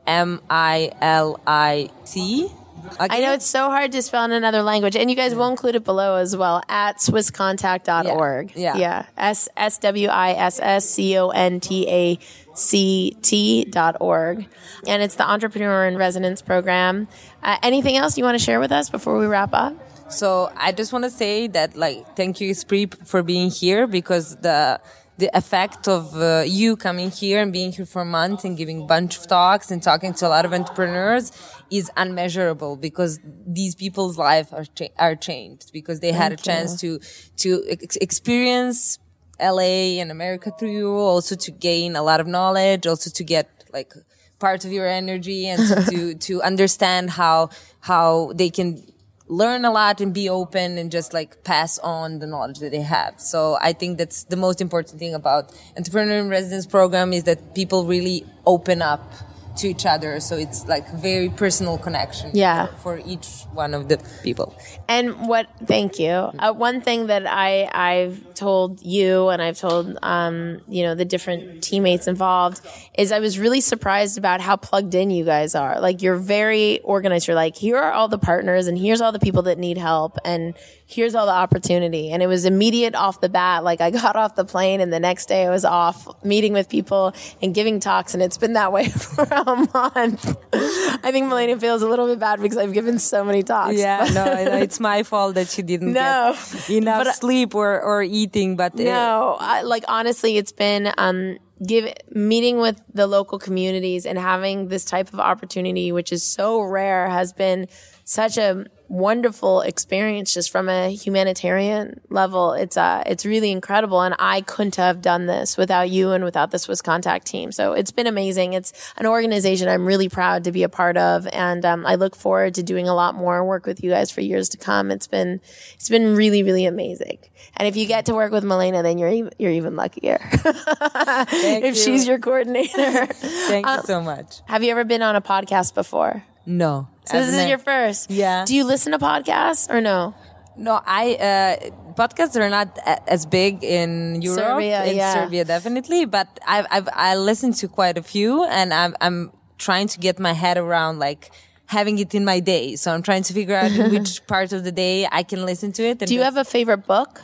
M 0.07 0.40
I 0.50 0.90
L 1.00 1.40
I 1.47 1.90
C. 2.05 2.50
I 2.99 3.21
know 3.21 3.33
it's 3.33 3.47
so 3.47 3.71
hard 3.71 3.92
to 3.92 4.02
spell 4.02 4.25
in 4.25 4.33
another 4.33 4.62
language, 4.62 4.97
and 4.97 5.11
you 5.11 5.16
guys 5.16 5.35
will 5.35 5.49
include 5.49 5.75
it 5.75 5.85
below 5.85 6.16
as 6.16 6.37
well 6.37 6.62
at 6.68 6.99
swisscontact.org. 6.99 8.52
Yeah. 8.54 8.76
Yeah. 8.76 9.06
S 9.16 9.49
S 9.56 9.78
W 9.78 10.09
I 10.09 10.33
S 10.33 10.61
S 10.61 10.88
C 10.88 11.16
O 11.18 11.30
N 11.30 11.61
T 11.61 11.88
A 11.88 12.18
C 12.54 13.16
T 13.23 13.64
dot 13.64 13.97
org. 14.00 14.47
And 14.87 15.02
it's 15.02 15.16
the 15.16 15.28
Entrepreneur 15.28 15.87
in 15.87 15.97
Residence 15.97 16.42
program. 16.42 17.09
Uh, 17.42 17.59
anything 17.62 17.97
else 17.97 18.16
you 18.16 18.25
want 18.25 18.38
to 18.38 18.45
share 18.45 18.61
with 18.61 18.73
us 18.73 18.90
before 18.90 19.18
we 19.18 19.26
wrap 19.26 19.50
up? 19.52 19.75
So 20.11 20.52
I 20.56 20.73
just 20.73 20.92
want 20.92 21.04
to 21.04 21.11
say 21.11 21.49
that, 21.49 21.76
like, 21.76 22.16
thank 22.16 22.40
you, 22.40 22.50
Espree, 22.52 22.95
for 23.06 23.23
being 23.23 23.50
here 23.50 23.87
because 23.87 24.37
the 24.37 24.80
the 25.18 25.35
effect 25.37 25.88
of 25.88 26.14
uh, 26.14 26.45
you 26.47 26.76
coming 26.76 27.11
here 27.11 27.40
and 27.40 27.52
being 27.52 27.73
here 27.73 27.87
for 27.87 28.02
a 28.02 28.04
month 28.04 28.45
and 28.45 28.56
giving 28.56 28.83
a 28.83 28.85
bunch 28.85 29.16
of 29.16 29.26
talks 29.26 29.71
and 29.71 29.83
talking 29.83 30.12
to 30.12 30.26
a 30.26 30.28
lot 30.28 30.45
of 30.45 30.52
entrepreneurs 30.52 31.33
is 31.70 31.90
unmeasurable 31.96 32.76
because 32.76 33.20
these 33.46 33.75
people's 33.75 34.18
lives 34.18 34.52
are 34.52 34.64
cha- 34.64 34.94
are 34.99 35.16
changed 35.16 35.73
because 35.73 36.00
they 36.00 36.12
had 36.12 36.32
a 36.32 36.37
chance 36.37 36.80
to 36.80 37.00
to 37.37 37.64
ex- 37.68 37.96
experience 37.96 38.99
LA 39.40 40.00
and 40.00 40.11
America 40.11 40.50
through 40.58 40.70
you, 40.70 40.90
also 40.90 41.35
to 41.37 41.50
gain 41.50 41.96
a 41.96 42.02
lot 42.02 42.20
of 42.20 42.26
knowledge, 42.26 42.87
also 42.87 43.11
to 43.11 43.25
get 43.25 43.64
like 43.73 43.92
part 44.38 44.64
of 44.64 44.73
your 44.73 44.87
energy 44.87 45.46
and 45.46 45.61
to, 45.66 45.90
to, 45.90 46.14
to 46.26 46.42
understand 46.42 47.11
how, 47.11 47.50
how 47.80 48.32
they 48.35 48.50
can 48.50 48.82
learn 49.28 49.64
a 49.64 49.73
lot 49.73 50.00
and 50.00 50.14
be 50.14 50.28
open 50.28 50.78
and 50.78 50.90
just 50.90 51.12
like 51.12 51.42
pass 51.42 51.78
on 51.80 52.20
the 52.20 52.26
knowledge 52.26 52.61
that 52.61 52.70
they 52.70 52.80
have. 52.80 53.20
So 53.20 53.58
I 53.61 53.73
think 53.73 53.99
that's 53.99 54.25
the 54.25 54.37
most 54.37 54.61
important 54.61 54.99
thing 54.99 55.14
about 55.14 55.52
entrepreneur 55.76 56.18
in 56.18 56.28
residence 56.28 56.66
program 56.66 57.12
is 57.12 57.25
that 57.25 57.54
people 57.54 57.87
really 57.87 58.25
open 58.46 58.82
up 58.82 59.12
to 59.59 59.69
each 59.69 59.87
other. 59.87 60.21
So 60.21 60.37
it's 60.37 60.67
like 60.67 60.89
very 60.93 61.29
personal 61.29 61.79
connection. 61.79 62.31
Yeah. 62.35 62.66
For, 62.66 62.97
for 62.97 63.03
each 63.05 63.45
one 63.53 63.75
of 63.75 63.88
the 63.88 63.99
people. 64.23 64.55
And 64.88 65.29
what? 65.29 65.49
Thank 65.64 65.99
you. 65.99 66.11
Uh, 66.11 66.53
one 66.53 66.81
thing 66.81 67.07
that 67.09 67.27
I 67.27 67.69
I've 67.73 68.35
told 68.35 68.83
you 68.83 69.29
and 69.29 69.40
I've 69.40 69.59
told 69.59 69.99
um 70.03 70.61
you 70.69 70.83
know 70.83 70.95
the 70.95 71.05
different 71.05 71.62
teammates 71.62 72.07
involved 72.07 72.61
is 72.97 73.11
I 73.11 73.21
was 73.21 73.38
really 73.38 73.61
surprised 73.61 74.19
about 74.19 74.40
how 74.40 74.57
plugged 74.57 74.95
in 74.95 75.11
you 75.11 75.25
guys 75.25 75.55
are. 75.55 75.81
Like 75.81 76.03
you're 76.03 76.16
very 76.16 76.81
organized. 76.81 77.27
You're 77.27 77.35
like 77.35 77.57
here 77.57 77.77
are 77.77 77.92
all 77.92 78.09
the 78.09 78.19
partners 78.19 78.66
and 78.66 78.79
here's 78.79 79.01
all 79.01 79.12
the 79.12 79.19
people 79.19 79.42
that 79.42 79.59
need 79.59 79.79
help 79.79 80.19
and 80.25 80.55
here's 80.87 81.14
all 81.14 81.27
the 81.27 81.33
opportunity. 81.33 82.11
And 82.11 82.23
it 82.23 82.27
was 82.27 82.45
immediate 82.45 82.95
off 82.95 83.21
the 83.21 83.29
bat. 83.29 83.64
Like 83.64 83.81
I 83.81 83.90
got 84.03 84.16
off 84.16 84.37
the 84.37 84.45
plane 84.45 84.81
and 84.81 84.92
the 84.92 85.01
next 85.01 85.27
day 85.27 85.47
I 85.47 85.51
was 85.51 85.64
off 85.64 86.07
meeting 86.25 86.53
with 86.53 86.69
people 86.69 87.14
and 87.42 87.55
giving 87.55 87.81
talks 87.81 88.14
and 88.14 88.23
it's 88.23 88.38
been 88.38 88.53
that 88.55 88.73
way 88.73 88.88
for 88.90 89.33
a 89.52 89.56
month. 89.56 90.37
I 90.52 91.11
think 91.12 91.28
Melania 91.28 91.59
feels 91.59 91.82
a 91.82 91.88
little 91.88 92.06
bit 92.06 92.18
bad 92.18 92.40
because 92.40 92.59
I've 92.59 92.72
given 92.72 92.98
so 92.98 93.24
many 93.24 93.42
talks. 93.42 93.76
Yeah, 93.76 94.06
no, 94.12 94.24
no, 94.24 94.56
it's 94.59 94.80
my 94.80 95.02
fault 95.02 95.35
that 95.35 95.48
she 95.48 95.62
didn't 95.62 95.92
No. 96.04 96.35
get 96.35 96.70
enough 96.70 97.04
But 97.04 97.14
sleep 97.14 97.54
or, 97.54 97.80
or 97.80 98.02
eating, 98.02 98.56
but 98.56 98.74
uh, 98.78 98.82
No, 98.82 99.37
I, 99.38 99.62
like 99.62 99.85
honestly, 99.88 100.37
it's 100.37 100.52
been 100.52 100.92
um 100.98 101.38
give 101.66 101.90
meeting 102.11 102.59
with 102.59 102.80
the 102.92 103.06
local 103.06 103.38
communities 103.38 104.04
and 104.04 104.18
having 104.18 104.68
this 104.68 104.85
type 104.85 105.12
of 105.14 105.20
opportunity, 105.20 105.90
which 105.92 106.12
is 106.12 106.22
so 106.22 106.61
rare, 106.61 107.09
has 107.09 107.32
been 107.32 107.66
such 108.09 108.38
a 108.38 108.64
wonderful 108.88 109.62
experience 109.62 110.33
just 110.33 110.53
from 110.53 110.69
a 110.69 110.95
humanitarian 110.95 112.01
level. 112.09 112.53
It's 112.53 112.77
uh 112.77 113.03
it's 113.05 113.27
really 113.27 113.51
incredible, 113.51 114.01
and 114.01 114.14
I 114.21 114.42
couldn't 114.42 114.77
have 114.77 115.03
done 115.03 115.27
this 115.27 115.57
without 115.57 115.90
you 115.90 116.12
and 116.12 116.23
without 116.23 116.53
the 116.53 116.61
Swiss 116.61 116.81
Contact 116.81 117.27
team. 117.27 117.51
So 117.51 117.73
it's 117.73 117.90
been 117.90 118.07
amazing. 118.07 118.53
It's 118.53 118.73
an 118.97 119.07
organization 119.07 119.69
I'm 119.69 119.85
really 119.85 120.09
proud 120.09 120.45
to 120.45 120.53
be 120.53 120.62
a 120.62 120.69
part 120.69 120.97
of, 120.97 121.27
and 121.33 121.64
um, 121.64 121.85
I 121.85 121.97
look 121.97 122.14
forward 122.14 122.55
to 122.55 122.62
doing 122.62 122.88
a 122.88 122.95
lot 122.95 123.16
more 123.16 123.45
work 123.45 123.66
with 123.66 123.83
you 123.83 123.90
guys 123.90 124.12
for 124.12 124.21
years 124.21 124.49
to 124.51 124.57
come. 124.57 124.92
It's 124.92 125.09
been 125.09 125.40
it's 125.75 125.88
been 125.88 126.14
really 126.14 126.45
really 126.45 126.64
amazing. 126.64 127.19
And 127.57 127.66
if 127.66 127.77
you 127.77 127.87
get 127.87 128.07
to 128.07 128.14
work 128.14 128.31
with 128.31 128.45
Milena, 128.45 128.85
then 128.85 128.99
you're 128.99 129.09
even, 129.09 129.33
you're 129.37 129.51
even 129.51 129.75
luckier. 129.75 130.21
if 130.33 131.64
you. 131.64 131.75
she's 131.75 132.07
your 132.07 132.21
coordinator. 132.21 133.07
thank 133.07 133.66
you 133.66 133.83
so 133.85 134.01
much. 134.01 134.42
Have 134.47 134.62
you 134.62 134.71
ever 134.71 134.85
been 134.85 135.03
on 135.03 135.16
a 135.16 135.21
podcast 135.21 135.75
before? 135.75 136.23
No. 136.45 136.88
So 137.09 137.19
this 137.19 137.29
is 137.29 137.37
ne- 137.37 137.49
your 137.49 137.59
first. 137.59 138.11
Yeah. 138.11 138.45
Do 138.45 138.55
you 138.55 138.64
listen 138.64 138.92
to 138.92 138.99
podcasts 138.99 139.71
or 139.71 139.81
no? 139.81 140.14
No, 140.57 140.81
I 140.87 141.14
uh, 141.14 141.92
podcasts 141.95 142.35
are 142.37 142.49
not 142.49 142.79
as 143.07 143.27
big 143.27 143.62
in 143.62 144.23
Europe. 144.23 144.40
Serbia, 144.40 144.85
in 144.87 144.97
yeah. 144.97 145.12
Serbia, 145.14 145.45
definitely. 145.45 146.07
But 146.07 146.29
I've, 146.47 146.66
I've 146.71 146.88
I 146.92 147.16
listened 147.16 147.57
to 147.57 147.69
quite 147.69 147.99
a 147.99 148.03
few, 148.03 148.45
and 148.45 148.73
I'm 148.73 148.97
I'm 149.01 149.33
trying 149.59 149.88
to 149.88 149.99
get 149.99 150.19
my 150.19 150.33
head 150.33 150.57
around 150.57 150.99
like 150.99 151.31
having 151.66 151.99
it 151.99 152.14
in 152.14 152.25
my 152.25 152.40
day. 152.40 152.77
So 152.77 152.90
I'm 152.92 153.03
trying 153.03 153.23
to 153.25 153.35
figure 153.35 153.55
out 153.55 153.71
which 153.92 154.27
part 154.27 154.53
of 154.53 154.64
the 154.64 154.73
day 154.73 155.07
I 155.11 155.23
can 155.25 155.45
listen 155.45 155.73
to 155.73 155.83
it. 155.83 156.01
and 156.01 156.09
Do 156.09 156.14
you 156.14 156.23
have 156.23 156.37
a 156.38 156.45
favorite 156.45 156.87
book? 156.87 157.21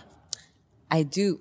I 0.91 1.03
do. 1.05 1.41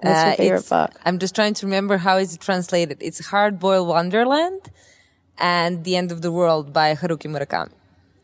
What's 0.00 0.24
your 0.24 0.34
favorite 0.36 0.58
it's- 0.58 0.68
book? 0.68 1.00
I'm 1.04 1.18
just 1.18 1.34
trying 1.34 1.54
to 1.54 1.66
remember 1.66 1.96
how 1.96 2.18
is 2.18 2.34
it 2.34 2.40
translated. 2.40 2.98
It's 3.00 3.24
Hard 3.26 3.58
Boiled 3.58 3.88
Wonderland 3.88 4.70
and 5.38 5.84
The 5.84 5.96
End 5.96 6.12
of 6.12 6.22
the 6.22 6.32
World 6.32 6.72
by 6.72 6.94
Haruki 6.94 7.28
Murakami. 7.28 7.70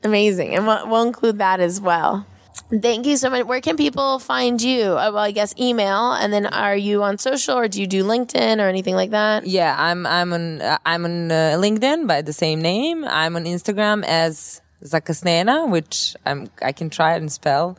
Amazing. 0.02 0.54
And 0.54 0.66
we'll, 0.66 0.88
we'll 0.88 1.02
include 1.02 1.38
that 1.38 1.60
as 1.60 1.80
well. 1.80 2.26
Thank 2.70 3.06
you 3.06 3.16
so 3.16 3.30
much. 3.30 3.46
Where 3.46 3.60
can 3.60 3.76
people 3.76 4.18
find 4.18 4.62
you? 4.62 4.82
Uh, 4.92 5.10
well, 5.12 5.18
I 5.18 5.32
guess 5.32 5.54
email. 5.58 6.12
And 6.12 6.32
then 6.32 6.46
are 6.46 6.76
you 6.76 7.02
on 7.02 7.18
social 7.18 7.56
or 7.58 7.66
do 7.66 7.80
you 7.80 7.86
do 7.86 8.04
LinkedIn 8.04 8.58
or 8.58 8.68
anything 8.68 8.94
like 8.94 9.10
that? 9.10 9.46
Yeah, 9.46 9.74
I'm 9.76 10.06
I'm 10.06 10.32
on 10.32 10.62
uh, 10.62 10.78
I'm 10.86 11.04
on 11.04 11.32
uh, 11.32 11.56
LinkedIn 11.58 12.06
by 12.06 12.22
the 12.22 12.32
same 12.32 12.62
name. 12.62 13.04
I'm 13.04 13.34
on 13.34 13.44
Instagram 13.44 14.04
as 14.04 14.62
Zakasnena, 14.84 15.68
which 15.68 16.14
I'm 16.24 16.48
I 16.62 16.70
can 16.70 16.90
try 16.90 17.14
and 17.14 17.30
spell 17.30 17.76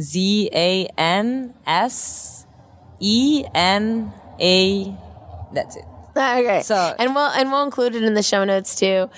Z 0.00 0.50
A 0.52 0.88
N 0.98 1.54
S 1.66 2.46
E 3.00 3.44
N 3.54 4.12
A. 4.40 4.94
That's 5.54 5.76
it. 5.76 5.84
Okay. 6.16 6.62
So- 6.62 6.94
and 6.98 7.14
we'll 7.14 7.30
and 7.30 7.50
we'll 7.50 7.62
include 7.64 7.94
it 7.94 8.02
in 8.04 8.14
the 8.14 8.22
show 8.22 8.44
notes 8.44 8.76
too. 8.76 9.10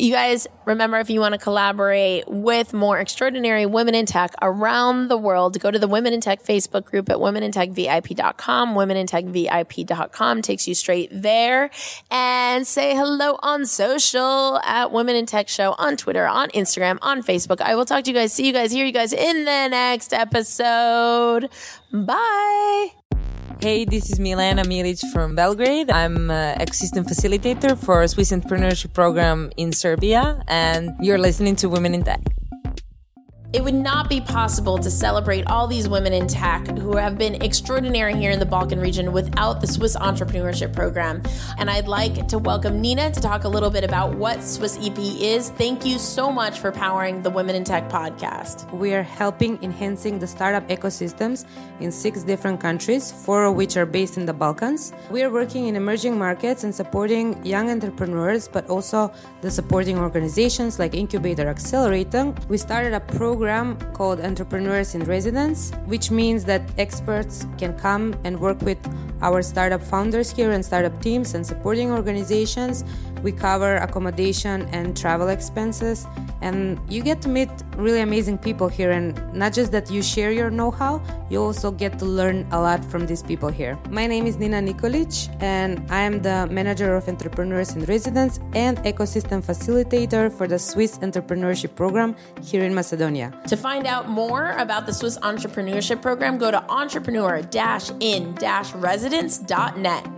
You 0.00 0.12
guys 0.12 0.46
remember 0.64 0.98
if 0.98 1.10
you 1.10 1.18
want 1.18 1.32
to 1.32 1.38
collaborate 1.38 2.22
with 2.28 2.72
more 2.72 3.00
extraordinary 3.00 3.66
women 3.66 3.96
in 3.96 4.06
tech 4.06 4.32
around 4.40 5.08
the 5.08 5.16
world, 5.16 5.58
go 5.58 5.72
to 5.72 5.78
the 5.80 5.88
Women 5.88 6.12
in 6.12 6.20
Tech 6.20 6.40
Facebook 6.40 6.84
group 6.84 7.10
at 7.10 7.16
womenintechvip.com. 7.16 8.76
Womenintechvip.com 8.76 10.42
takes 10.42 10.68
you 10.68 10.74
straight 10.76 11.10
there 11.12 11.70
and 12.12 12.64
say 12.64 12.94
hello 12.94 13.40
on 13.42 13.66
social 13.66 14.60
at 14.60 14.92
Women 14.92 15.16
in 15.16 15.26
Tech 15.26 15.48
Show 15.48 15.74
on 15.78 15.96
Twitter, 15.96 16.28
on 16.28 16.48
Instagram, 16.50 16.98
on 17.02 17.24
Facebook. 17.24 17.60
I 17.60 17.74
will 17.74 17.84
talk 17.84 18.04
to 18.04 18.10
you 18.12 18.16
guys, 18.16 18.32
see 18.32 18.46
you 18.46 18.52
guys, 18.52 18.70
hear 18.70 18.86
you 18.86 18.92
guys 18.92 19.12
in 19.12 19.44
the 19.46 19.66
next 19.66 20.12
episode. 20.12 21.48
Bye. 21.92 22.97
Hey, 23.60 23.84
this 23.84 24.08
is 24.08 24.20
Milena 24.20 24.62
Milic 24.62 25.02
from 25.12 25.34
Belgrade. 25.34 25.90
I'm 25.90 26.30
uh, 26.30 26.54
ecosystem 26.60 27.04
facilitator 27.04 27.76
for 27.76 28.06
Swiss 28.06 28.30
Entrepreneurship 28.30 28.94
Program 28.94 29.50
in 29.56 29.72
Serbia, 29.72 30.44
and 30.46 30.92
you're 31.00 31.18
listening 31.18 31.56
to 31.56 31.68
Women 31.68 31.92
in 31.92 32.04
Tech. 32.04 32.37
It 33.50 33.64
would 33.64 33.72
not 33.72 34.10
be 34.10 34.20
possible 34.20 34.76
to 34.76 34.90
celebrate 34.90 35.46
all 35.46 35.66
these 35.66 35.88
women 35.88 36.12
in 36.12 36.26
tech 36.26 36.66
who 36.76 36.98
have 36.98 37.16
been 37.16 37.40
extraordinary 37.40 38.14
here 38.14 38.30
in 38.30 38.38
the 38.38 38.44
Balkan 38.44 38.78
region 38.78 39.10
without 39.10 39.62
the 39.62 39.66
Swiss 39.66 39.96
Entrepreneurship 39.96 40.74
Program. 40.74 41.22
And 41.56 41.70
I'd 41.70 41.88
like 41.88 42.28
to 42.28 42.36
welcome 42.36 42.78
Nina 42.78 43.10
to 43.10 43.20
talk 43.22 43.44
a 43.44 43.48
little 43.48 43.70
bit 43.70 43.84
about 43.84 44.14
what 44.14 44.42
Swiss 44.42 44.76
EP 44.82 44.98
is. 44.98 45.48
Thank 45.48 45.86
you 45.86 45.98
so 45.98 46.30
much 46.30 46.58
for 46.58 46.70
powering 46.70 47.22
the 47.22 47.30
Women 47.30 47.56
in 47.56 47.64
Tech 47.64 47.88
podcast. 47.88 48.70
We 48.70 48.92
are 48.92 49.02
helping 49.02 49.58
enhancing 49.62 50.18
the 50.18 50.26
startup 50.26 50.68
ecosystems 50.68 51.46
in 51.80 51.90
six 51.90 52.24
different 52.24 52.60
countries, 52.60 53.10
four 53.10 53.46
of 53.46 53.54
which 53.54 53.78
are 53.78 53.86
based 53.86 54.18
in 54.18 54.26
the 54.26 54.34
Balkans. 54.34 54.92
We 55.10 55.22
are 55.22 55.30
working 55.30 55.68
in 55.68 55.76
emerging 55.76 56.18
markets 56.18 56.64
and 56.64 56.74
supporting 56.74 57.42
young 57.46 57.70
entrepreneurs, 57.70 58.46
but 58.46 58.68
also 58.68 59.10
the 59.40 59.50
supporting 59.50 59.96
organizations 59.98 60.78
like 60.78 60.92
Incubator 60.92 61.48
Accelerator. 61.48 62.34
We 62.50 62.58
started 62.58 62.92
a 62.92 63.00
program 63.00 63.37
program 63.38 63.78
called 63.92 64.18
Entrepreneurs 64.20 64.96
in 64.96 65.04
Residence, 65.04 65.70
which 65.86 66.10
means 66.10 66.44
that 66.44 66.60
experts 66.76 67.46
can 67.56 67.72
come 67.78 68.12
and 68.24 68.36
work 68.40 68.60
with 68.62 68.78
our 69.22 69.42
startup 69.42 69.80
founders 69.80 70.28
here 70.32 70.50
and 70.50 70.64
startup 70.64 71.00
teams 71.00 71.34
and 71.34 71.46
supporting 71.46 71.92
organizations. 71.92 72.82
We 73.22 73.32
cover 73.32 73.76
accommodation 73.76 74.68
and 74.72 74.96
travel 74.96 75.28
expenses, 75.28 76.06
and 76.40 76.80
you 76.88 77.02
get 77.02 77.20
to 77.22 77.28
meet 77.28 77.50
really 77.76 78.00
amazing 78.00 78.38
people 78.38 78.68
here. 78.68 78.92
And 78.92 79.20
not 79.34 79.52
just 79.52 79.72
that 79.72 79.90
you 79.90 80.02
share 80.02 80.30
your 80.30 80.50
know 80.50 80.70
how, 80.70 81.02
you 81.30 81.42
also 81.42 81.70
get 81.70 81.98
to 81.98 82.04
learn 82.04 82.46
a 82.52 82.60
lot 82.60 82.84
from 82.84 83.06
these 83.06 83.22
people 83.22 83.48
here. 83.48 83.78
My 83.90 84.06
name 84.06 84.26
is 84.26 84.36
Nina 84.36 84.60
Nikolic, 84.60 85.28
and 85.42 85.84
I 85.90 86.02
am 86.02 86.22
the 86.22 86.46
manager 86.50 86.94
of 86.94 87.08
Entrepreneurs 87.08 87.74
in 87.74 87.84
Residence 87.84 88.40
and 88.54 88.78
ecosystem 88.78 89.42
facilitator 89.42 90.32
for 90.32 90.46
the 90.46 90.58
Swiss 90.58 90.98
Entrepreneurship 90.98 91.74
Program 91.74 92.16
here 92.42 92.64
in 92.64 92.74
Macedonia. 92.74 93.32
To 93.48 93.56
find 93.56 93.86
out 93.86 94.08
more 94.08 94.52
about 94.52 94.86
the 94.86 94.92
Swiss 94.92 95.18
Entrepreneurship 95.18 96.00
Program, 96.02 96.38
go 96.38 96.50
to 96.50 96.62
entrepreneur 96.70 97.42
in 98.00 98.34
residence.net. 98.34 100.17